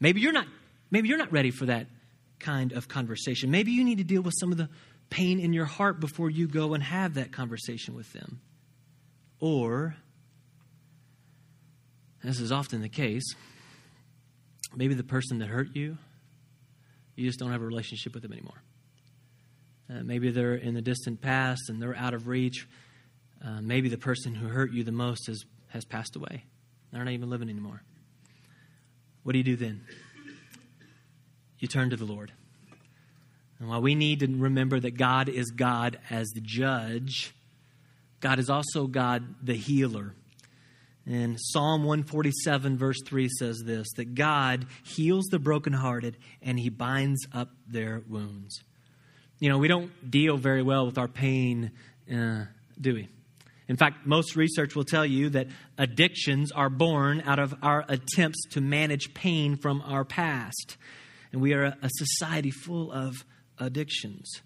Maybe 0.00 0.20
you're 0.20 0.32
not, 0.32 0.46
maybe 0.90 1.08
you're 1.08 1.18
not 1.18 1.30
ready 1.30 1.52
for 1.52 1.66
that 1.66 1.86
kind 2.42 2.72
of 2.72 2.88
conversation. 2.88 3.50
Maybe 3.50 3.72
you 3.72 3.84
need 3.84 3.98
to 3.98 4.04
deal 4.04 4.22
with 4.22 4.34
some 4.38 4.52
of 4.52 4.58
the 4.58 4.68
pain 5.08 5.40
in 5.40 5.52
your 5.52 5.64
heart 5.64 6.00
before 6.00 6.30
you 6.30 6.46
go 6.46 6.74
and 6.74 6.82
have 6.82 7.14
that 7.14 7.32
conversation 7.32 7.94
with 7.94 8.12
them. 8.12 8.40
Or, 9.40 9.96
this 12.22 12.40
is 12.40 12.52
often 12.52 12.82
the 12.82 12.88
case, 12.88 13.34
maybe 14.74 14.94
the 14.94 15.04
person 15.04 15.38
that 15.38 15.48
hurt 15.48 15.74
you, 15.74 15.98
you 17.16 17.26
just 17.26 17.38
don't 17.38 17.50
have 17.50 17.62
a 17.62 17.66
relationship 17.66 18.14
with 18.14 18.22
them 18.22 18.32
anymore. 18.32 18.62
Uh, 19.90 20.02
maybe 20.02 20.30
they're 20.30 20.54
in 20.54 20.74
the 20.74 20.82
distant 20.82 21.20
past 21.20 21.68
and 21.68 21.80
they're 21.80 21.96
out 21.96 22.14
of 22.14 22.26
reach. 22.26 22.66
Uh, 23.44 23.60
maybe 23.60 23.88
the 23.88 23.98
person 23.98 24.34
who 24.34 24.46
hurt 24.46 24.72
you 24.72 24.84
the 24.84 24.92
most 24.92 25.26
has, 25.26 25.44
has 25.68 25.84
passed 25.84 26.16
away. 26.16 26.44
They're 26.90 27.04
not 27.04 27.12
even 27.12 27.28
living 27.28 27.50
anymore. 27.50 27.82
What 29.24 29.32
do 29.32 29.38
you 29.38 29.44
do 29.44 29.56
then? 29.56 29.82
You 31.62 31.68
turn 31.68 31.88
to 31.88 31.96
the 31.96 32.04
Lord. 32.04 32.30
And 33.58 33.70
while 33.70 33.80
we 33.80 33.94
need 33.94 34.20
to 34.20 34.26
remember 34.26 34.78
that 34.80 34.98
God 34.98 35.30
is 35.30 35.50
God 35.50 35.98
as 36.10 36.28
the 36.34 36.42
judge, 36.42 37.32
God 38.20 38.38
is 38.38 38.50
also 38.50 38.86
God 38.86 39.34
the 39.42 39.54
healer. 39.54 40.12
And 41.06 41.38
Psalm 41.40 41.84
147, 41.84 42.76
verse 42.76 42.98
3 43.06 43.30
says 43.38 43.62
this 43.64 43.88
that 43.96 44.14
God 44.14 44.66
heals 44.84 45.24
the 45.30 45.38
brokenhearted 45.38 46.18
and 46.42 46.60
he 46.60 46.68
binds 46.68 47.26
up 47.32 47.48
their 47.66 48.02
wounds 48.06 48.62
you 49.42 49.48
know, 49.48 49.58
we 49.58 49.66
don't 49.66 50.08
deal 50.08 50.36
very 50.36 50.62
well 50.62 50.86
with 50.86 50.98
our 50.98 51.08
pain, 51.08 51.72
uh, 52.08 52.44
do 52.80 52.94
we? 52.94 53.08
In 53.66 53.76
fact, 53.76 54.06
most 54.06 54.36
research 54.36 54.76
will 54.76 54.84
tell 54.84 55.04
you 55.04 55.30
that 55.30 55.48
addictions 55.76 56.52
are 56.52 56.70
born 56.70 57.22
out 57.26 57.40
of 57.40 57.52
our 57.60 57.84
attempts 57.88 58.38
to 58.52 58.60
manage 58.60 59.14
pain 59.14 59.56
from 59.56 59.82
our 59.84 60.04
past. 60.04 60.76
And 61.32 61.40
we 61.40 61.54
are 61.54 61.64
a, 61.64 61.76
a 61.82 61.88
society 61.90 62.50
full 62.50 62.92
of 62.92 63.24
addictions. 63.58 64.42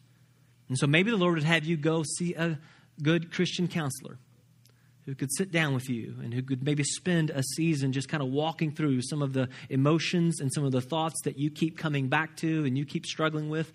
And 0.68 0.78
so 0.78 0.86
maybe 0.86 1.10
the 1.10 1.16
Lord 1.16 1.34
would 1.34 1.44
have 1.44 1.64
you 1.64 1.76
go 1.76 2.02
see 2.16 2.34
a 2.34 2.58
good 3.02 3.32
Christian 3.32 3.68
counselor 3.68 4.18
who 5.04 5.14
could 5.14 5.30
sit 5.32 5.52
down 5.52 5.72
with 5.72 5.88
you 5.88 6.16
and 6.22 6.34
who 6.34 6.42
could 6.42 6.64
maybe 6.64 6.82
spend 6.82 7.30
a 7.30 7.42
season 7.42 7.92
just 7.92 8.08
kind 8.08 8.22
of 8.22 8.28
walking 8.28 8.72
through 8.72 9.00
some 9.02 9.22
of 9.22 9.32
the 9.32 9.48
emotions 9.70 10.40
and 10.40 10.52
some 10.52 10.64
of 10.64 10.72
the 10.72 10.80
thoughts 10.80 11.14
that 11.24 11.38
you 11.38 11.48
keep 11.48 11.78
coming 11.78 12.08
back 12.08 12.36
to 12.36 12.64
and 12.64 12.76
you 12.76 12.84
keep 12.84 13.06
struggling 13.06 13.48
with. 13.48 13.72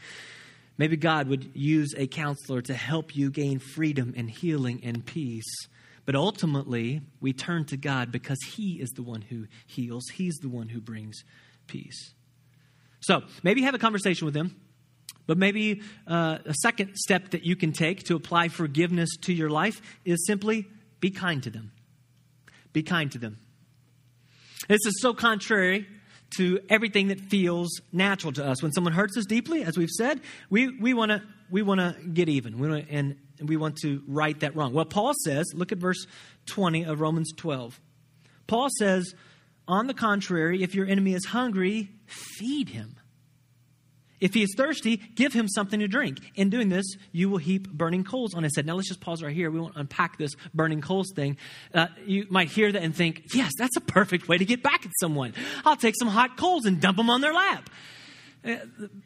Maybe 0.78 0.98
God 0.98 1.28
would 1.30 1.52
use 1.54 1.94
a 1.98 2.08
counselor 2.08 2.62
to 2.64 2.74
help 2.74 3.16
you 3.16 3.32
gain 3.32 3.60
freedom 3.60 4.14
and 4.18 4.30
healing 4.30 4.82
and 4.84 5.06
peace. 5.06 5.68
But 6.06 6.16
ultimately, 6.16 7.02
we 7.22 7.32
turn 7.32 7.66
to 7.66 7.78
God 7.78 8.12
because 8.12 8.40
He 8.56 8.82
is 8.82 8.90
the 8.90 9.04
one 9.04 9.22
who 9.22 9.48
heals, 9.68 10.08
He's 10.14 10.36
the 10.38 10.50
one 10.50 10.68
who 10.68 10.82
brings 10.82 11.24
peace. 11.68 12.14
So 13.02 13.24
maybe 13.44 13.64
have 13.64 13.76
a 13.76 13.80
conversation 13.80 14.26
with 14.26 14.34
them. 14.34 14.56
But 15.28 15.38
maybe 15.38 15.82
uh, 16.08 16.40
a 16.46 16.54
second 16.56 16.96
step 16.96 17.32
that 17.32 17.46
you 17.46 17.56
can 17.56 17.72
take 17.72 18.04
to 18.06 18.16
apply 18.16 18.48
forgiveness 18.48 19.10
to 19.22 19.34
your 19.34 19.50
life 19.50 19.82
is 20.04 20.26
simply 20.26 20.68
be 21.00 21.12
kind 21.12 21.42
to 21.44 21.50
them. 21.50 21.72
Be 22.74 22.84
kind 22.84 23.12
to 23.12 23.18
them. 23.18 23.38
This 24.68 24.80
is 24.86 25.02
so 25.02 25.14
contrary 25.14 25.88
to 26.38 26.60
everything 26.70 27.10
that 27.10 27.20
feels 27.20 27.82
natural 27.92 28.32
to 28.34 28.46
us. 28.46 28.64
When 28.64 28.72
someone 28.72 28.94
hurts 28.94 29.18
us 29.18 29.26
deeply, 29.26 29.64
as 29.64 29.78
we've 29.78 29.90
said, 29.90 30.22
we, 30.50 30.70
we 30.70 30.94
want 30.94 31.12
to 31.12 31.22
we 31.50 31.62
wanna 31.62 31.98
get 32.14 32.30
even 32.30 32.60
we 32.60 32.70
wanna, 32.70 32.86
and 32.90 33.18
we 33.44 33.58
want 33.58 33.76
to 33.84 34.02
right 34.08 34.40
that 34.40 34.56
wrong. 34.56 34.74
Well, 34.74 34.86
Paul 34.86 35.14
says, 35.26 35.52
look 35.54 35.74
at 35.74 35.78
verse 35.78 36.08
20 36.46 36.86
of 36.86 37.02
Romans 37.02 37.32
12. 37.36 37.80
Paul 38.48 38.70
says, 38.80 39.14
on 39.68 39.88
the 39.88 39.94
contrary, 39.94 40.64
if 40.64 40.76
your 40.76 40.88
enemy 40.88 41.14
is 41.14 41.26
hungry, 41.26 41.90
feed 42.06 42.70
him. 42.70 42.96
If 44.20 44.36
he 44.36 44.44
is 44.44 44.54
thirsty, 44.56 44.98
give 44.98 45.34
him 45.34 45.48
something 45.48 45.80
to 45.80 45.88
drink. 45.88 46.20
In 46.36 46.52
doing 46.52 46.70
this, 46.70 46.86
you 47.12 47.28
will 47.28 47.40
heap 47.40 47.68
burning 47.72 48.04
coals 48.04 48.36
on 48.36 48.44
his 48.44 48.56
head. 48.56 48.68
Now, 48.68 48.76
let's 48.76 48.88
just 48.88 49.02
pause 49.02 49.24
right 49.24 49.34
here. 49.34 49.50
We 49.50 49.60
won't 49.60 49.76
unpack 49.76 50.20
this 50.20 50.36
burning 50.54 50.80
coals 50.80 51.12
thing. 51.16 51.38
Uh, 51.74 51.88
you 52.06 52.28
might 52.30 52.50
hear 52.50 52.72
that 52.72 52.84
and 52.84 52.96
think, 52.96 53.34
yes, 53.34 53.52
that's 53.58 53.76
a 53.78 53.82
perfect 53.82 54.28
way 54.28 54.38
to 54.38 54.46
get 54.46 54.62
back 54.62 54.86
at 54.86 54.92
someone. 55.00 55.34
I'll 55.66 55.76
take 55.76 55.96
some 55.98 56.08
hot 56.08 56.38
coals 56.38 56.66
and 56.66 56.80
dump 56.80 56.98
them 56.98 57.10
on 57.10 57.22
their 57.22 57.34
lap. 57.34 57.68
Uh, 58.44 58.56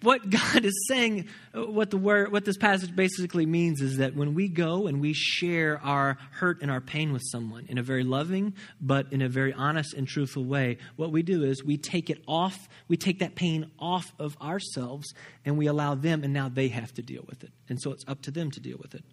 what 0.02 0.30
God 0.30 0.63
is 0.63 0.86
saying, 0.88 1.28
uh, 1.54 1.65
what 1.65 1.91
the 1.91 1.98
word, 1.98 2.32
what 2.32 2.45
this 2.45 2.58
passage 2.58 2.95
basically 2.95 3.45
means 3.45 3.82
is 3.82 3.98
that 3.98 4.15
when 4.15 4.34
we 4.34 4.48
go 4.48 4.88
and 4.88 5.02
we 5.02 5.13
share 5.13 5.80
our 5.84 6.17
hurt 6.32 6.62
and 6.62 6.71
our 6.71 6.80
pain 6.80 7.12
with 7.12 7.21
someone 7.26 7.65
in 7.67 7.78
a 7.78 7.84
very 7.84 8.04
loving 8.04 8.54
but 8.80 9.12
in 9.12 9.21
a 9.21 9.28
very 9.28 9.52
honest 9.52 9.93
and 9.93 10.08
truthful 10.08 10.45
way, 10.45 10.78
what 10.95 11.12
we 11.12 11.21
do 11.21 11.43
is 11.43 11.63
we 11.63 11.78
take 11.78 12.10
it 12.10 12.21
off, 12.28 12.69
we 12.88 12.95
take 12.95 13.19
that 13.19 13.36
pain 13.36 13.69
off 13.78 14.13
of 14.19 14.38
ourselves 14.41 15.13
and 15.43 15.58
we 15.58 15.67
allow 15.67 15.95
them 15.95 16.24
and 16.24 16.34
now 16.34 16.48
they 16.48 16.69
have 16.69 16.93
to 16.93 17.02
deal 17.02 17.24
with 17.28 17.43
it. 17.43 17.52
And 17.67 17.82
so 17.82 17.91
it's 17.91 18.06
up 18.08 18.21
to 18.24 18.32
them 18.32 18.52
to 18.52 18.62
deal 18.62 18.78
with 18.78 18.95
it. 18.95 19.04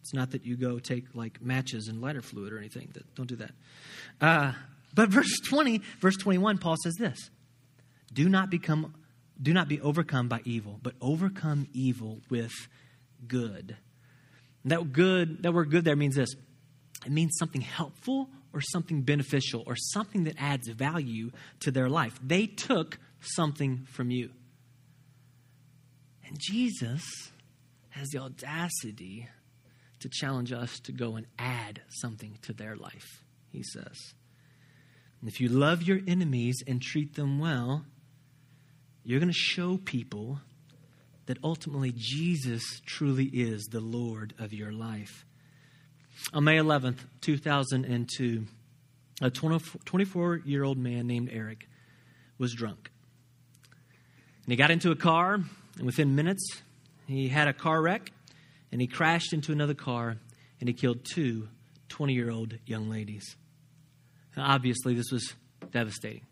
It's 0.00 0.14
not 0.14 0.30
that 0.30 0.46
you 0.46 0.56
go 0.56 0.78
take 0.78 1.06
like 1.14 1.42
matches 1.42 1.88
and 1.88 2.00
lighter 2.00 2.22
fluid 2.22 2.52
or 2.52 2.58
anything. 2.58 2.90
That, 2.94 3.12
don't 3.16 3.26
do 3.26 3.36
that. 3.36 3.50
Uh, 4.20 4.52
but 4.94 5.08
verse 5.08 5.40
20, 5.48 5.82
verse 5.98 6.16
21, 6.16 6.58
Paul 6.58 6.76
says 6.80 6.94
this 6.94 7.30
Do 8.12 8.28
not 8.28 8.48
become 8.48 8.94
do 9.40 9.52
not 9.52 9.68
be 9.68 9.80
overcome 9.80 10.28
by 10.28 10.40
evil, 10.44 10.78
but 10.82 10.94
overcome 11.00 11.68
evil 11.72 12.20
with 12.30 12.52
good. 13.26 13.76
that 14.64 14.92
good, 14.92 15.42
that 15.42 15.52
word 15.52 15.70
good 15.70 15.84
there 15.84 15.96
means 15.96 16.16
this. 16.16 16.34
It 17.04 17.12
means 17.12 17.36
something 17.38 17.60
helpful 17.60 18.28
or 18.52 18.60
something 18.60 19.02
beneficial 19.02 19.62
or 19.66 19.76
something 19.76 20.24
that 20.24 20.34
adds 20.38 20.68
value 20.68 21.30
to 21.60 21.70
their 21.70 21.88
life. 21.88 22.18
They 22.22 22.46
took 22.46 22.98
something 23.20 23.86
from 23.92 24.10
you. 24.10 24.30
And 26.26 26.38
Jesus 26.40 27.02
has 27.90 28.08
the 28.08 28.18
audacity 28.18 29.28
to 30.00 30.08
challenge 30.08 30.52
us 30.52 30.80
to 30.80 30.92
go 30.92 31.16
and 31.16 31.26
add 31.38 31.82
something 31.88 32.38
to 32.42 32.52
their 32.52 32.76
life, 32.76 33.22
he 33.50 33.62
says. 33.62 34.14
And 35.20 35.28
if 35.28 35.40
you 35.40 35.48
love 35.48 35.82
your 35.82 36.00
enemies 36.06 36.62
and 36.66 36.80
treat 36.80 37.14
them 37.14 37.38
well, 37.38 37.84
you're 39.06 39.20
going 39.20 39.32
to 39.32 39.38
show 39.38 39.78
people 39.84 40.40
that 41.26 41.38
ultimately 41.44 41.94
Jesus 41.96 42.80
truly 42.84 43.26
is 43.26 43.66
the 43.66 43.80
Lord 43.80 44.34
of 44.36 44.52
your 44.52 44.72
life. 44.72 45.24
On 46.34 46.42
May 46.42 46.56
11th, 46.56 46.98
2002, 47.20 48.46
a 49.22 49.30
24 49.30 50.40
year 50.44 50.64
old 50.64 50.76
man 50.76 51.06
named 51.06 51.30
Eric 51.32 51.68
was 52.36 52.52
drunk. 52.52 52.90
And 54.44 54.52
he 54.52 54.56
got 54.56 54.72
into 54.72 54.90
a 54.90 54.96
car, 54.96 55.34
and 55.34 55.86
within 55.86 56.16
minutes, 56.16 56.62
he 57.06 57.28
had 57.28 57.46
a 57.46 57.52
car 57.52 57.80
wreck, 57.80 58.10
and 58.72 58.80
he 58.80 58.88
crashed 58.88 59.32
into 59.32 59.52
another 59.52 59.74
car, 59.74 60.16
and 60.58 60.68
he 60.68 60.74
killed 60.74 61.04
two 61.04 61.46
20 61.90 62.12
year 62.12 62.30
old 62.30 62.54
young 62.66 62.90
ladies. 62.90 63.36
Now, 64.36 64.52
obviously, 64.52 64.94
this 64.94 65.12
was 65.12 65.32
devastating 65.70 66.22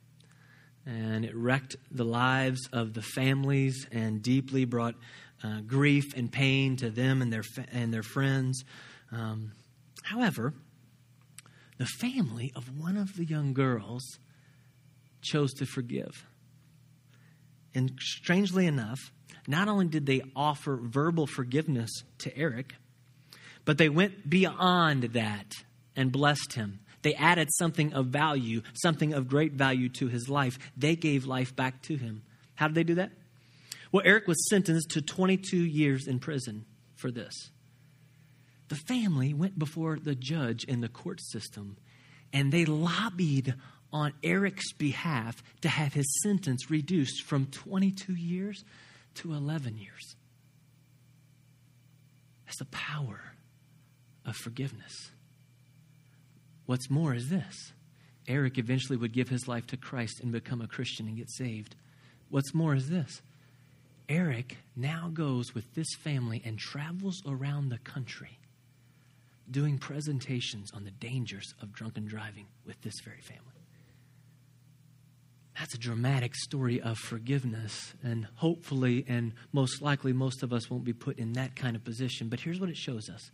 and 0.86 1.24
it 1.24 1.34
wrecked 1.34 1.76
the 1.90 2.04
lives 2.04 2.68
of 2.72 2.94
the 2.94 3.02
families 3.02 3.86
and 3.90 4.22
deeply 4.22 4.64
brought 4.64 4.94
uh, 5.42 5.60
grief 5.60 6.14
and 6.16 6.30
pain 6.30 6.76
to 6.76 6.90
them 6.90 7.22
and 7.22 7.32
their 7.32 7.42
fa- 7.42 7.66
and 7.72 7.92
their 7.92 8.02
friends. 8.02 8.64
Um, 9.10 9.52
however, 10.02 10.54
the 11.78 11.86
family 11.86 12.52
of 12.54 12.78
one 12.78 12.96
of 12.96 13.16
the 13.16 13.24
young 13.24 13.52
girls 13.52 14.18
chose 15.22 15.52
to 15.54 15.66
forgive. 15.66 16.26
And 17.74 17.98
strangely 18.00 18.66
enough, 18.66 19.00
not 19.48 19.68
only 19.68 19.86
did 19.86 20.06
they 20.06 20.22
offer 20.36 20.78
verbal 20.80 21.26
forgiveness 21.26 21.90
to 22.18 22.36
Eric, 22.36 22.74
but 23.64 23.78
they 23.78 23.88
went 23.88 24.28
beyond 24.28 25.02
that 25.14 25.52
and 25.96 26.12
blessed 26.12 26.52
him 26.54 26.80
they 27.04 27.14
added 27.14 27.50
something 27.52 27.92
of 27.92 28.06
value, 28.06 28.62
something 28.72 29.12
of 29.12 29.28
great 29.28 29.52
value 29.52 29.90
to 29.90 30.08
his 30.08 30.30
life. 30.30 30.58
They 30.74 30.96
gave 30.96 31.26
life 31.26 31.54
back 31.54 31.82
to 31.82 31.96
him. 31.96 32.22
How 32.54 32.66
did 32.66 32.74
they 32.74 32.82
do 32.82 32.94
that? 32.94 33.12
Well, 33.92 34.02
Eric 34.06 34.26
was 34.26 34.48
sentenced 34.48 34.90
to 34.92 35.02
22 35.02 35.56
years 35.56 36.08
in 36.08 36.18
prison 36.18 36.64
for 36.96 37.10
this. 37.10 37.50
The 38.68 38.76
family 38.76 39.34
went 39.34 39.58
before 39.58 39.98
the 39.98 40.14
judge 40.14 40.64
in 40.64 40.80
the 40.80 40.88
court 40.88 41.20
system 41.20 41.76
and 42.32 42.50
they 42.50 42.64
lobbied 42.64 43.54
on 43.92 44.14
Eric's 44.22 44.72
behalf 44.72 45.44
to 45.60 45.68
have 45.68 45.92
his 45.92 46.06
sentence 46.22 46.70
reduced 46.70 47.22
from 47.22 47.46
22 47.46 48.14
years 48.14 48.64
to 49.16 49.34
11 49.34 49.76
years. 49.76 50.16
That's 52.46 52.58
the 52.58 52.64
power 52.64 53.34
of 54.24 54.36
forgiveness. 54.36 55.10
What's 56.66 56.90
more 56.90 57.14
is 57.14 57.28
this 57.28 57.72
Eric 58.26 58.58
eventually 58.58 58.96
would 58.96 59.12
give 59.12 59.28
his 59.28 59.46
life 59.46 59.66
to 59.68 59.76
Christ 59.76 60.20
and 60.20 60.32
become 60.32 60.60
a 60.60 60.68
Christian 60.68 61.06
and 61.06 61.16
get 61.16 61.30
saved. 61.30 61.76
What's 62.30 62.54
more 62.54 62.74
is 62.74 62.88
this 62.88 63.20
Eric 64.08 64.58
now 64.76 65.10
goes 65.12 65.54
with 65.54 65.74
this 65.74 65.88
family 66.00 66.42
and 66.44 66.58
travels 66.58 67.22
around 67.26 67.68
the 67.68 67.78
country 67.78 68.38
doing 69.50 69.78
presentations 69.78 70.70
on 70.72 70.84
the 70.84 70.90
dangers 70.90 71.54
of 71.60 71.72
drunken 71.72 72.06
driving 72.06 72.46
with 72.64 72.80
this 72.82 72.94
very 73.04 73.20
family. 73.20 73.42
That's 75.58 75.74
a 75.74 75.78
dramatic 75.78 76.34
story 76.34 76.80
of 76.80 76.98
forgiveness, 76.98 77.94
and 78.02 78.26
hopefully, 78.34 79.04
and 79.06 79.32
most 79.52 79.80
likely, 79.80 80.12
most 80.12 80.42
of 80.42 80.52
us 80.52 80.68
won't 80.68 80.84
be 80.84 80.92
put 80.92 81.18
in 81.18 81.34
that 81.34 81.54
kind 81.54 81.76
of 81.76 81.84
position. 81.84 82.28
But 82.28 82.40
here's 82.40 82.58
what 82.58 82.70
it 82.70 82.76
shows 82.76 83.08
us 83.08 83.30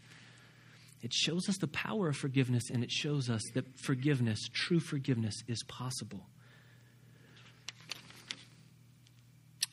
it 1.02 1.12
shows 1.12 1.48
us 1.48 1.56
the 1.58 1.68
power 1.68 2.08
of 2.08 2.16
forgiveness, 2.16 2.70
and 2.70 2.84
it 2.84 2.90
shows 2.90 3.30
us 3.30 3.42
that 3.54 3.64
forgiveness, 3.78 4.48
true 4.52 4.80
forgiveness, 4.80 5.34
is 5.48 5.62
possible. 5.64 6.26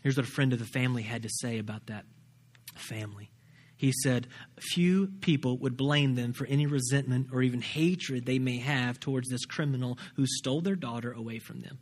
Here's 0.03 0.15
what 0.15 0.25
a 0.25 0.31
friend 0.31 0.53
of 0.53 0.59
the 0.59 0.65
family 0.65 1.03
had 1.03 1.23
to 1.23 1.29
say 1.29 1.59
about 1.59 1.87
that 1.87 2.05
family. 2.75 3.29
He 3.75 3.93
said, 4.03 4.27
Few 4.59 5.07
people 5.21 5.57
would 5.59 5.77
blame 5.77 6.15
them 6.15 6.33
for 6.33 6.47
any 6.47 6.65
resentment 6.65 7.27
or 7.31 7.41
even 7.41 7.61
hatred 7.61 8.25
they 8.25 8.39
may 8.39 8.57
have 8.57 8.99
towards 8.99 9.29
this 9.29 9.45
criminal 9.45 9.97
who 10.15 10.25
stole 10.25 10.61
their 10.61 10.75
daughter 10.75 11.11
away 11.11 11.39
from 11.39 11.61
them. 11.61 11.79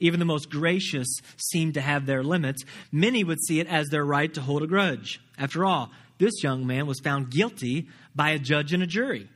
Even 0.00 0.18
the 0.18 0.26
most 0.26 0.50
gracious 0.50 1.08
seem 1.36 1.72
to 1.72 1.80
have 1.80 2.06
their 2.06 2.24
limits. 2.24 2.64
Many 2.90 3.22
would 3.22 3.42
see 3.44 3.60
it 3.60 3.66
as 3.66 3.88
their 3.88 4.04
right 4.04 4.32
to 4.34 4.40
hold 4.40 4.62
a 4.62 4.66
grudge. 4.66 5.20
After 5.36 5.64
all, 5.64 5.90
this 6.18 6.42
young 6.42 6.66
man 6.66 6.86
was 6.86 7.00
found 7.00 7.30
guilty 7.30 7.88
by 8.14 8.30
a 8.30 8.38
judge 8.38 8.72
and 8.72 8.82
a 8.82 8.86
jury. 8.86 9.28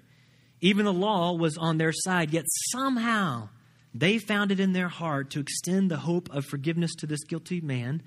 Even 0.60 0.84
the 0.84 0.92
law 0.92 1.32
was 1.32 1.56
on 1.56 1.78
their 1.78 1.92
side, 1.92 2.32
yet 2.32 2.44
somehow 2.70 3.48
they 3.94 4.18
found 4.18 4.52
it 4.52 4.60
in 4.60 4.72
their 4.72 4.88
heart 4.88 5.30
to 5.30 5.40
extend 5.40 5.90
the 5.90 5.96
hope 5.96 6.28
of 6.32 6.44
forgiveness 6.44 6.94
to 6.96 7.06
this 7.06 7.24
guilty 7.24 7.60
man 7.60 8.02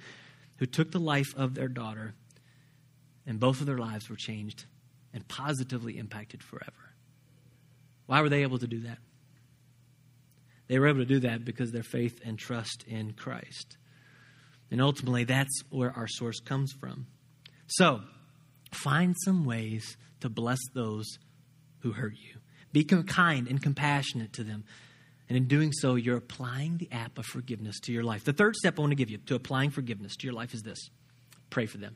who 0.57 0.65
took 0.65 0.91
the 0.91 0.99
life 0.99 1.33
of 1.35 1.55
their 1.55 1.67
daughter. 1.67 2.13
And 3.25 3.39
both 3.39 3.61
of 3.61 3.67
their 3.67 3.77
lives 3.77 4.09
were 4.09 4.15
changed 4.15 4.65
and 5.13 5.27
positively 5.27 5.97
impacted 5.97 6.43
forever. 6.43 6.93
Why 8.05 8.21
were 8.21 8.29
they 8.29 8.41
able 8.41 8.59
to 8.59 8.67
do 8.67 8.81
that? 8.81 8.97
They 10.67 10.79
were 10.79 10.87
able 10.87 10.99
to 10.99 11.05
do 11.05 11.19
that 11.21 11.43
because 11.43 11.71
their 11.71 11.83
faith 11.83 12.19
and 12.23 12.37
trust 12.37 12.85
in 12.87 13.13
Christ. 13.13 13.77
And 14.69 14.81
ultimately, 14.81 15.25
that's 15.25 15.61
where 15.69 15.91
our 15.91 16.07
source 16.07 16.39
comes 16.39 16.71
from. 16.71 17.07
So, 17.67 18.01
find 18.71 19.15
some 19.23 19.45
ways 19.45 19.97
to 20.21 20.29
bless 20.29 20.59
those 20.73 21.19
who 21.79 21.91
hurt 21.91 22.13
you. 22.13 22.35
Be 22.73 22.83
kind 22.83 23.47
and 23.47 23.61
compassionate 23.61 24.33
to 24.33 24.43
them. 24.43 24.63
And 25.27 25.37
in 25.37 25.47
doing 25.47 25.71
so, 25.71 25.95
you're 25.95 26.17
applying 26.17 26.77
the 26.77 26.89
app 26.91 27.17
of 27.17 27.25
forgiveness 27.25 27.79
to 27.81 27.93
your 27.93 28.03
life. 28.03 28.23
The 28.23 28.33
third 28.33 28.55
step 28.55 28.77
I 28.77 28.81
want 28.81 28.91
to 28.91 28.95
give 28.95 29.09
you 29.09 29.17
to 29.17 29.35
applying 29.35 29.69
forgiveness 29.69 30.15
to 30.17 30.27
your 30.27 30.33
life 30.33 30.53
is 30.53 30.61
this 30.61 30.89
pray 31.49 31.65
for 31.65 31.77
them. 31.77 31.95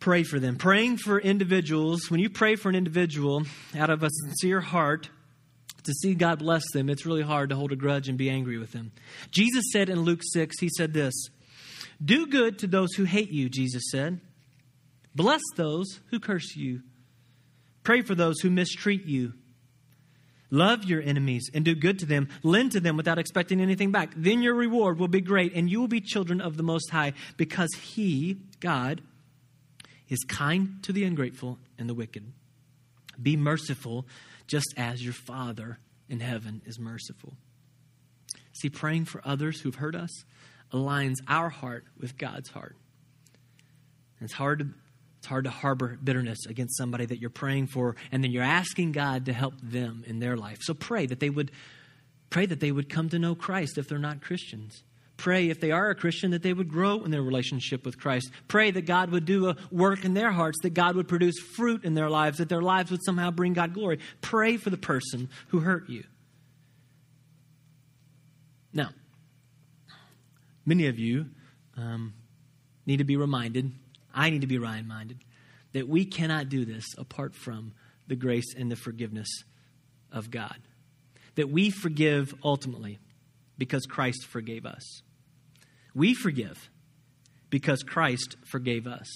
Pray 0.00 0.22
for 0.22 0.38
them. 0.38 0.56
Praying 0.56 0.98
for 0.98 1.18
individuals, 1.18 2.10
when 2.10 2.20
you 2.20 2.28
pray 2.28 2.56
for 2.56 2.68
an 2.68 2.74
individual 2.74 3.44
out 3.76 3.90
of 3.90 4.02
a 4.02 4.10
sincere 4.10 4.60
heart, 4.60 5.08
to 5.84 5.92
see 5.92 6.14
God 6.14 6.40
bless 6.40 6.64
them, 6.72 6.90
it's 6.90 7.06
really 7.06 7.22
hard 7.22 7.50
to 7.50 7.56
hold 7.56 7.72
a 7.72 7.76
grudge 7.76 8.08
and 8.08 8.18
be 8.18 8.28
angry 8.28 8.58
with 8.58 8.72
them. 8.72 8.92
Jesus 9.30 9.64
said 9.72 9.88
in 9.88 10.00
Luke 10.00 10.20
6, 10.22 10.58
He 10.60 10.68
said 10.68 10.92
this 10.92 11.14
Do 12.04 12.26
good 12.26 12.58
to 12.58 12.66
those 12.66 12.92
who 12.94 13.04
hate 13.04 13.30
you, 13.30 13.48
Jesus 13.48 13.84
said. 13.90 14.20
Bless 15.16 15.40
those 15.56 16.00
who 16.10 16.20
curse 16.20 16.54
you. 16.54 16.82
Pray 17.82 18.02
for 18.02 18.14
those 18.14 18.38
who 18.40 18.50
mistreat 18.50 19.06
you. 19.06 19.32
Love 20.50 20.84
your 20.84 21.00
enemies 21.00 21.50
and 21.54 21.64
do 21.64 21.74
good 21.74 21.98
to 22.00 22.06
them. 22.06 22.28
Lend 22.42 22.72
to 22.72 22.80
them 22.80 22.98
without 22.98 23.18
expecting 23.18 23.60
anything 23.60 23.90
back. 23.90 24.12
Then 24.14 24.42
your 24.42 24.54
reward 24.54 24.98
will 24.98 25.08
be 25.08 25.22
great, 25.22 25.54
and 25.54 25.70
you 25.70 25.80
will 25.80 25.88
be 25.88 26.02
children 26.02 26.40
of 26.42 26.58
the 26.58 26.62
Most 26.62 26.90
High, 26.90 27.14
because 27.38 27.70
He, 27.80 28.42
God, 28.60 29.00
is 30.08 30.22
kind 30.28 30.82
to 30.82 30.92
the 30.92 31.04
ungrateful 31.04 31.58
and 31.78 31.88
the 31.88 31.94
wicked. 31.94 32.30
Be 33.20 33.36
merciful 33.36 34.06
just 34.46 34.74
as 34.76 35.02
your 35.02 35.14
Father 35.14 35.78
in 36.10 36.20
heaven 36.20 36.60
is 36.66 36.78
merciful. 36.78 37.32
See, 38.52 38.68
praying 38.68 39.06
for 39.06 39.22
others 39.24 39.60
who've 39.60 39.74
hurt 39.74 39.96
us 39.96 40.10
aligns 40.72 41.16
our 41.26 41.48
heart 41.48 41.86
with 41.98 42.18
God's 42.18 42.50
heart. 42.50 42.76
It's 44.20 44.34
hard 44.34 44.58
to 44.60 44.68
it's 45.26 45.30
hard 45.30 45.42
to 45.42 45.50
harbor 45.50 45.98
bitterness 46.04 46.46
against 46.46 46.76
somebody 46.76 47.04
that 47.04 47.18
you're 47.18 47.30
praying 47.30 47.66
for 47.66 47.96
and 48.12 48.22
then 48.22 48.30
you're 48.30 48.44
asking 48.44 48.92
God 48.92 49.26
to 49.26 49.32
help 49.32 49.54
them 49.60 50.04
in 50.06 50.20
their 50.20 50.36
life. 50.36 50.58
So 50.60 50.72
pray 50.72 51.04
that 51.06 51.18
they 51.18 51.30
would 51.30 51.50
pray 52.30 52.46
that 52.46 52.60
they 52.60 52.70
would 52.70 52.88
come 52.88 53.08
to 53.08 53.18
know 53.18 53.34
Christ 53.34 53.76
if 53.76 53.88
they're 53.88 53.98
not 53.98 54.22
Christians. 54.22 54.84
Pray 55.16 55.48
if 55.48 55.58
they 55.58 55.72
are 55.72 55.90
a 55.90 55.96
Christian 55.96 56.30
that 56.30 56.44
they 56.44 56.52
would 56.52 56.68
grow 56.68 57.02
in 57.02 57.10
their 57.10 57.22
relationship 57.22 57.84
with 57.84 57.98
Christ. 57.98 58.30
Pray 58.46 58.70
that 58.70 58.86
God 58.86 59.10
would 59.10 59.24
do 59.24 59.48
a 59.48 59.56
work 59.72 60.04
in 60.04 60.14
their 60.14 60.30
hearts, 60.30 60.58
that 60.62 60.74
God 60.74 60.94
would 60.94 61.08
produce 61.08 61.40
fruit 61.40 61.82
in 61.84 61.94
their 61.94 62.08
lives, 62.08 62.38
that 62.38 62.48
their 62.48 62.62
lives 62.62 62.92
would 62.92 63.02
somehow 63.02 63.32
bring 63.32 63.52
God 63.52 63.74
glory. 63.74 63.98
Pray 64.20 64.56
for 64.56 64.70
the 64.70 64.76
person 64.76 65.28
who 65.48 65.58
hurt 65.58 65.88
you. 65.88 66.04
Now, 68.72 68.90
many 70.64 70.86
of 70.86 71.00
you 71.00 71.30
um, 71.76 72.14
need 72.84 72.98
to 72.98 73.04
be 73.04 73.16
reminded, 73.16 73.72
I 74.16 74.30
need 74.30 74.40
to 74.40 74.46
be 74.46 74.58
Ryan 74.58 74.88
minded 74.88 75.18
that 75.72 75.88
we 75.88 76.06
cannot 76.06 76.48
do 76.48 76.64
this 76.64 76.86
apart 76.96 77.34
from 77.34 77.74
the 78.08 78.16
grace 78.16 78.54
and 78.56 78.70
the 78.72 78.76
forgiveness 78.76 79.28
of 80.10 80.30
God. 80.30 80.56
That 81.34 81.50
we 81.50 81.68
forgive 81.70 82.34
ultimately 82.42 82.98
because 83.58 83.84
Christ 83.84 84.26
forgave 84.26 84.64
us. 84.64 85.02
We 85.94 86.14
forgive 86.14 86.70
because 87.50 87.82
Christ 87.82 88.36
forgave 88.44 88.86
us. 88.86 89.06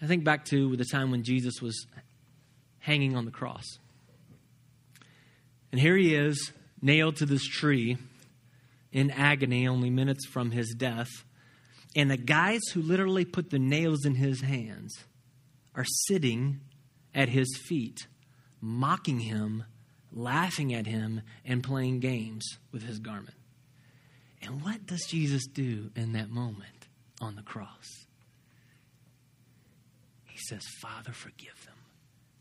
I 0.00 0.06
think 0.06 0.24
back 0.24 0.46
to 0.46 0.76
the 0.76 0.84
time 0.84 1.10
when 1.10 1.24
Jesus 1.24 1.60
was 1.60 1.86
hanging 2.78 3.16
on 3.16 3.24
the 3.24 3.30
cross. 3.30 3.64
And 5.72 5.80
here 5.80 5.96
he 5.96 6.14
is, 6.14 6.52
nailed 6.80 7.16
to 7.16 7.26
this 7.26 7.46
tree 7.46 7.96
in 8.92 9.10
agony, 9.10 9.66
only 9.66 9.90
minutes 9.90 10.26
from 10.26 10.52
his 10.52 10.74
death. 10.76 11.08
And 11.96 12.10
the 12.10 12.16
guys 12.16 12.60
who 12.72 12.82
literally 12.82 13.24
put 13.24 13.50
the 13.50 13.58
nails 13.58 14.04
in 14.04 14.16
his 14.16 14.40
hands 14.40 15.04
are 15.74 15.84
sitting 16.08 16.60
at 17.14 17.28
his 17.28 17.56
feet, 17.68 18.06
mocking 18.60 19.20
him, 19.20 19.64
laughing 20.12 20.74
at 20.74 20.86
him, 20.86 21.22
and 21.44 21.62
playing 21.62 22.00
games 22.00 22.58
with 22.72 22.82
his 22.82 22.98
garment. 22.98 23.36
And 24.42 24.62
what 24.62 24.86
does 24.86 25.06
Jesus 25.06 25.46
do 25.46 25.90
in 25.96 26.12
that 26.12 26.30
moment 26.30 26.88
on 27.20 27.36
the 27.36 27.42
cross? 27.42 28.06
He 30.26 30.38
says, 30.38 30.62
Father, 30.82 31.12
forgive 31.12 31.64
them. 31.64 31.76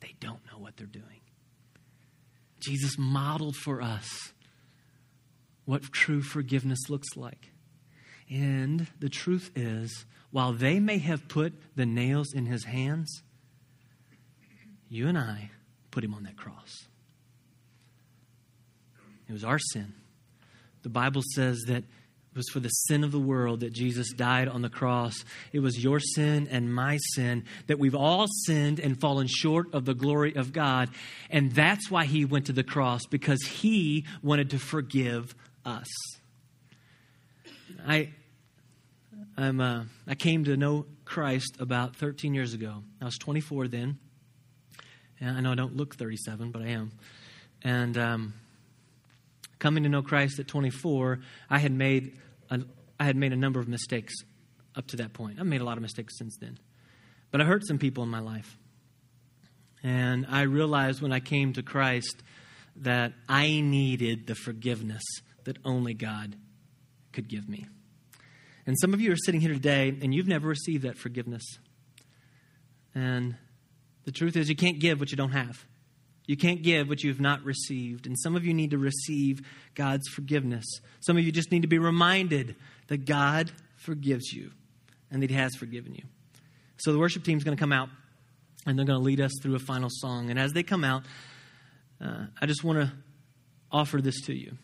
They 0.02 0.16
don't 0.20 0.42
know 0.52 0.58
what 0.58 0.76
they're 0.78 0.88
doing. 0.88 1.22
Jesus 2.60 2.98
modeled 2.98 3.56
for 3.56 3.82
us 3.82 4.34
what 5.66 5.84
true 5.92 6.22
forgiveness 6.22 6.90
looks 6.90 7.16
like. 7.16 7.53
And 8.30 8.88
the 9.00 9.10
truth 9.10 9.52
is, 9.56 10.06
while 10.32 10.54
they 10.54 10.80
may 10.80 10.98
have 10.98 11.28
put 11.28 11.54
the 11.76 11.86
nails 11.86 12.34
in 12.34 12.46
his 12.46 12.64
hands, 12.66 13.22
you 14.90 15.08
and 15.08 15.18
I 15.18 15.52
put 15.92 16.04
him 16.04 16.14
on 16.14 16.24
that 16.24 16.38
cross. 16.38 16.88
It 19.28 19.34
was 19.34 19.44
our 19.44 19.60
sin. 19.60 19.94
The 20.82 20.90
Bible 20.90 21.22
says 21.34 21.64
that 21.68 21.84
it 21.84 22.38
was 22.38 22.50
for 22.50 22.60
the 22.60 22.70
sin 22.70 23.04
of 23.04 23.12
the 23.12 23.20
world 23.20 23.60
that 23.60 23.74
Jesus 23.74 24.12
died 24.12 24.48
on 24.48 24.64
the 24.64 24.70
cross. 24.70 25.24
It 25.52 25.60
was 25.60 25.84
your 25.84 26.00
sin 26.00 26.48
and 26.50 26.74
my 26.74 26.98
sin 27.14 27.46
that 27.68 27.78
we've 27.78 27.94
all 27.94 28.26
sinned 28.46 28.80
and 28.80 29.00
fallen 29.00 29.28
short 29.28 29.74
of 29.74 29.86
the 29.86 29.94
glory 29.94 30.36
of 30.36 30.52
God. 30.52 30.90
And 31.30 31.52
that's 31.52 31.92
why 31.92 32.06
he 32.06 32.26
went 32.26 32.48
to 32.48 32.54
the 32.54 32.64
cross, 32.64 33.06
because 33.06 33.44
he 33.44 34.06
wanted 34.24 34.50
to 34.50 34.60
forgive 34.60 35.36
us. 35.64 35.88
I, 37.86 38.10
I'm, 39.38 39.60
uh, 39.60 39.84
I 40.08 40.16
came 40.16 40.44
to 40.46 40.58
know 40.58 40.86
Christ 41.06 41.58
about 41.60 41.96
13 41.96 42.34
years 42.34 42.54
ago. 42.54 42.84
I 43.02 43.06
was 43.06 43.18
24 43.18 43.68
then. 43.68 44.00
And 45.20 45.38
I 45.38 45.42
know 45.42 45.52
I 45.52 45.56
don't 45.56 45.76
look 45.76 45.96
37, 45.96 46.52
but 46.52 46.62
I 46.62 46.68
am. 46.68 46.92
And 47.64 47.98
um, 47.98 48.34
coming 49.60 49.84
to 49.84 49.90
know 49.90 50.02
Christ 50.02 50.40
at 50.40 50.48
24, 50.48 51.20
I 51.50 51.60
had 51.60 51.72
made 51.72 52.18
a 52.50 52.62
I 53.00 53.06
had 53.06 53.16
made 53.16 53.34
a 53.34 53.36
number 53.36 53.60
of 53.60 53.68
mistakes 53.68 54.14
up 54.76 54.88
to 54.88 54.98
that 54.98 55.14
point. 55.14 55.40
I've 55.40 55.46
made 55.46 55.62
a 55.62 55.66
lot 55.66 55.78
of 55.78 55.82
mistakes 55.82 56.18
since 56.18 56.38
then. 56.40 56.58
But 57.32 57.42
I 57.42 57.46
hurt 57.46 57.66
some 57.68 57.78
people 57.78 58.04
in 58.04 58.10
my 58.10 58.20
life. 58.20 58.58
And 59.82 60.26
I 60.30 60.44
realized 60.44 61.02
when 61.02 61.12
I 61.12 61.20
came 61.20 61.54
to 61.54 61.64
Christ 61.64 62.24
that 62.78 63.14
I 63.28 63.60
needed 63.60 64.28
the 64.28 64.36
forgiveness 64.36 65.04
that 65.44 65.58
only 65.66 65.94
God 65.94 66.36
could 67.14 67.28
give 67.28 67.48
me. 67.48 67.66
And 68.66 68.78
some 68.80 68.94
of 68.94 69.02
you 69.02 69.12
are 69.12 69.18
sitting 69.18 69.42
here 69.42 69.54
today 69.54 69.90
and 70.02 70.14
you've 70.14 70.28
never 70.28 70.48
received 70.48 70.84
that 70.84 70.98
forgiveness. 70.98 71.44
And 72.96 73.36
the 74.06 74.12
truth 74.12 74.36
is, 74.36 74.50
you 74.50 74.56
can't 74.56 74.80
give 74.80 75.00
what 75.00 75.12
you 75.12 75.18
don't 75.18 75.32
have. 75.32 75.66
You 76.26 76.38
can't 76.38 76.62
give 76.62 76.88
what 76.88 77.04
you've 77.04 77.20
not 77.20 77.44
received. 77.44 78.08
And 78.08 78.18
some 78.18 78.36
of 78.36 78.46
you 78.46 78.54
need 78.54 78.72
to 78.72 78.78
receive 78.78 79.42
God's 79.76 80.08
forgiveness. 80.08 80.66
Some 81.02 81.18
of 81.18 81.24
you 81.24 81.32
just 81.32 81.52
need 81.52 81.64
to 81.64 81.68
be 81.68 81.80
reminded 81.80 82.56
that 82.88 83.06
God 83.06 83.52
forgives 83.76 84.32
you 84.32 84.52
and 85.12 85.22
that 85.22 85.30
He 85.30 85.36
has 85.36 85.56
forgiven 85.56 85.94
you. 85.94 86.04
So 86.78 86.94
the 86.94 87.00
worship 87.00 87.24
team 87.24 87.38
is 87.38 87.44
going 87.44 87.58
to 87.58 87.62
come 87.62 87.74
out 87.74 87.90
and 88.66 88.78
they're 88.78 88.86
going 88.86 89.00
to 89.00 89.04
lead 89.04 89.20
us 89.20 89.32
through 89.42 89.56
a 89.56 89.60
final 89.60 89.90
song. 89.92 90.30
And 90.30 90.40
as 90.40 90.54
they 90.54 90.64
come 90.64 90.86
out, 90.86 91.04
uh, 92.02 92.26
I 92.42 92.46
just 92.46 92.64
want 92.64 92.80
to 92.80 92.92
offer 93.72 94.02
this 94.02 94.22
to 94.22 94.34
you. 94.34 94.58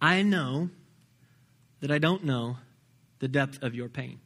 I 0.00 0.22
know 0.22 0.70
that 1.86 1.94
I 1.94 1.98
don't 1.98 2.24
know 2.24 2.56
the 3.20 3.28
depth 3.28 3.62
of 3.62 3.76
your 3.76 3.88
pain, 3.88 4.18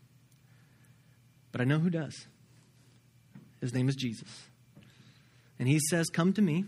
but 1.52 1.60
I 1.60 1.64
know 1.64 1.78
who 1.78 1.90
does. 1.90 2.26
His 3.60 3.74
name 3.74 3.86
is 3.86 3.96
Jesus. 3.96 4.30
And 5.58 5.68
he 5.68 5.78
says, 5.90 6.08
Come 6.08 6.32
to 6.32 6.40
me, 6.40 6.64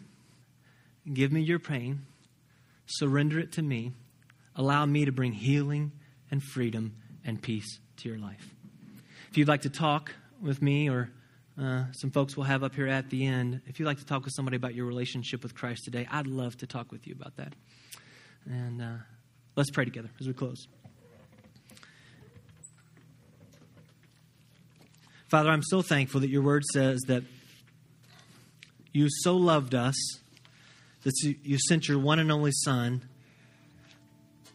give 1.10 1.32
me 1.32 1.40
your 1.40 1.58
pain, 1.58 2.02
surrender 2.84 3.38
it 3.38 3.52
to 3.52 3.62
me, 3.62 3.92
allow 4.54 4.84
me 4.84 5.06
to 5.06 5.12
bring 5.12 5.32
healing 5.32 5.92
and 6.30 6.42
freedom 6.42 6.94
and 7.24 7.40
peace 7.40 7.80
to 7.96 8.10
your 8.10 8.18
life. 8.18 8.54
If 9.30 9.38
you'd 9.38 9.48
like 9.48 9.62
to 9.62 9.70
talk 9.70 10.12
with 10.42 10.60
me 10.60 10.90
or 10.90 11.10
uh, 11.58 11.84
some 11.92 12.10
folks 12.10 12.36
will 12.36 12.44
have 12.44 12.62
up 12.62 12.74
here 12.74 12.88
at 12.88 13.08
the 13.08 13.26
end. 13.26 13.62
If 13.66 13.80
you'd 13.80 13.86
like 13.86 14.00
to 14.00 14.06
talk 14.06 14.26
with 14.26 14.34
somebody 14.34 14.58
about 14.58 14.74
your 14.74 14.84
relationship 14.84 15.42
with 15.42 15.54
Christ 15.54 15.86
today, 15.86 16.06
I'd 16.10 16.26
love 16.26 16.58
to 16.58 16.66
talk 16.66 16.92
with 16.92 17.06
you 17.06 17.14
about 17.18 17.36
that. 17.36 17.54
And 18.44 18.82
uh, 18.82 18.96
let's 19.56 19.70
pray 19.70 19.86
together 19.86 20.10
as 20.20 20.26
we 20.26 20.34
close. 20.34 20.68
Father, 25.32 25.48
I'm 25.48 25.62
so 25.62 25.80
thankful 25.80 26.20
that 26.20 26.28
your 26.28 26.42
word 26.42 26.62
says 26.74 27.00
that 27.06 27.22
you 28.92 29.08
so 29.08 29.34
loved 29.34 29.74
us 29.74 29.94
that 31.04 31.14
you 31.22 31.56
sent 31.58 31.88
your 31.88 31.98
one 31.98 32.18
and 32.18 32.30
only 32.30 32.50
Son 32.52 33.08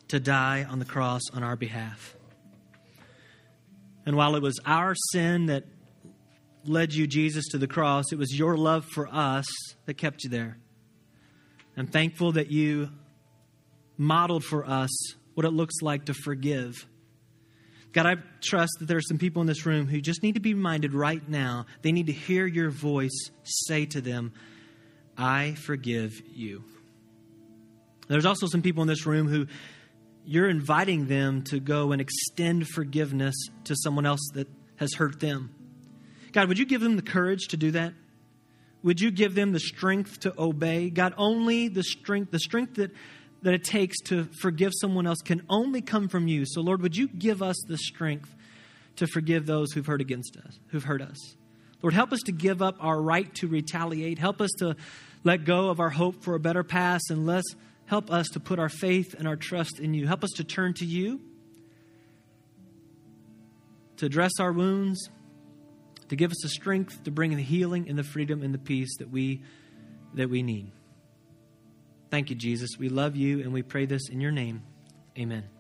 to 0.09 0.19
die 0.19 0.67
on 0.69 0.77
the 0.77 0.85
cross 0.85 1.23
on 1.33 1.41
our 1.41 1.55
behalf. 1.55 2.15
And 4.05 4.15
while 4.15 4.35
it 4.35 4.43
was 4.43 4.59
our 4.67 4.93
sin 5.13 5.47
that 5.47 5.63
led 6.63 6.93
you, 6.93 7.07
Jesus, 7.07 7.47
to 7.53 7.57
the 7.57 7.65
cross, 7.65 8.11
it 8.11 8.19
was 8.19 8.37
your 8.37 8.55
love 8.55 8.85
for 8.85 9.09
us 9.11 9.47
that 9.87 9.95
kept 9.95 10.25
you 10.25 10.29
there. 10.29 10.59
I'm 11.75 11.87
thankful 11.87 12.33
that 12.33 12.51
you 12.51 12.91
modeled 13.97 14.43
for 14.43 14.63
us 14.63 14.91
what 15.33 15.43
it 15.43 15.53
looks 15.53 15.81
like 15.81 16.05
to 16.05 16.13
forgive. 16.13 16.85
God, 17.97 18.05
I 18.05 18.17
trust 18.41 18.73
that 18.77 18.85
there 18.85 18.97
are 18.97 19.01
some 19.01 19.17
people 19.17 19.41
in 19.41 19.47
this 19.47 19.65
room 19.65 19.87
who 19.87 19.99
just 19.99 20.21
need 20.21 20.35
to 20.35 20.39
be 20.39 20.53
reminded 20.53 20.93
right 20.93 21.27
now. 21.27 21.65
They 21.81 21.91
need 21.91 22.05
to 22.05 22.13
hear 22.13 22.45
your 22.45 22.69
voice 22.69 23.31
say 23.43 23.87
to 23.87 24.01
them, 24.01 24.33
I 25.17 25.55
forgive 25.55 26.21
you. 26.31 26.63
There's 28.07 28.27
also 28.27 28.45
some 28.45 28.61
people 28.61 28.83
in 28.83 28.87
this 28.87 29.07
room 29.07 29.27
who 29.27 29.47
you're 30.27 30.47
inviting 30.47 31.07
them 31.07 31.41
to 31.45 31.59
go 31.59 31.91
and 31.91 31.99
extend 31.99 32.67
forgiveness 32.67 33.33
to 33.63 33.75
someone 33.75 34.05
else 34.05 34.29
that 34.35 34.47
has 34.75 34.93
hurt 34.93 35.19
them. 35.19 35.49
God, 36.33 36.49
would 36.49 36.59
you 36.59 36.67
give 36.67 36.81
them 36.81 36.97
the 36.97 37.01
courage 37.01 37.47
to 37.47 37.57
do 37.57 37.71
that? 37.71 37.93
Would 38.83 39.01
you 39.01 39.09
give 39.09 39.33
them 39.33 39.53
the 39.53 39.59
strength 39.59 40.19
to 40.19 40.35
obey? 40.37 40.91
God, 40.91 41.15
only 41.17 41.67
the 41.67 41.81
strength, 41.81 42.29
the 42.29 42.37
strength 42.37 42.75
that, 42.75 42.91
that 43.41 43.53
it 43.53 43.63
takes 43.63 43.99
to 44.01 44.27
forgive 44.41 44.71
someone 44.79 45.05
else 45.05 45.19
can 45.23 45.43
only 45.49 45.81
come 45.81 46.07
from 46.07 46.27
you. 46.27 46.45
So, 46.45 46.61
Lord, 46.61 46.81
would 46.81 46.95
you 46.95 47.07
give 47.07 47.41
us 47.41 47.55
the 47.67 47.77
strength 47.77 48.33
to 48.97 49.07
forgive 49.07 49.45
those 49.45 49.71
who've 49.71 49.85
hurt 49.85 50.01
against 50.01 50.37
us, 50.37 50.59
who've 50.67 50.83
hurt 50.83 51.01
us? 51.01 51.35
Lord, 51.81 51.93
help 51.93 52.11
us 52.11 52.21
to 52.25 52.31
give 52.31 52.61
up 52.61 52.75
our 52.79 52.99
right 52.99 53.33
to 53.35 53.47
retaliate. 53.47 54.17
Help 54.17 54.41
us 54.41 54.49
to 54.59 54.75
let 55.23 55.45
go 55.45 55.69
of 55.69 55.79
our 55.79 55.89
hope 55.89 56.23
for 56.23 56.35
a 56.35 56.39
better 56.39 56.63
past 56.63 57.11
and 57.11 57.25
let's 57.25 57.55
help 57.85 58.11
us 58.11 58.27
to 58.29 58.39
put 58.39 58.59
our 58.59 58.69
faith 58.69 59.13
and 59.17 59.27
our 59.27 59.35
trust 59.35 59.79
in 59.79 59.93
you. 59.93 60.07
Help 60.07 60.23
us 60.23 60.31
to 60.37 60.43
turn 60.43 60.73
to 60.75 60.85
you, 60.85 61.21
to 63.97 64.07
address 64.07 64.33
our 64.39 64.51
wounds, 64.51 65.09
to 66.09 66.15
give 66.15 66.31
us 66.31 66.37
the 66.41 66.49
strength 66.49 67.03
to 67.03 67.11
bring 67.11 67.35
the 67.35 67.43
healing 67.43 67.87
and 67.89 67.97
the 67.97 68.03
freedom 68.03 68.41
and 68.41 68.53
the 68.53 68.59
peace 68.59 68.97
that 68.97 69.09
we 69.09 69.41
that 70.13 70.29
we 70.29 70.41
need. 70.41 70.71
Thank 72.09 72.29
you, 72.29 72.35
Jesus. 72.35 72.77
We 72.77 72.89
love 72.89 73.15
you 73.15 73.41
and 73.41 73.51
we 73.51 73.63
pray 73.63 73.85
this 73.85 74.09
in 74.09 74.21
your 74.21 74.31
name. 74.31 74.63
Amen. 75.17 75.56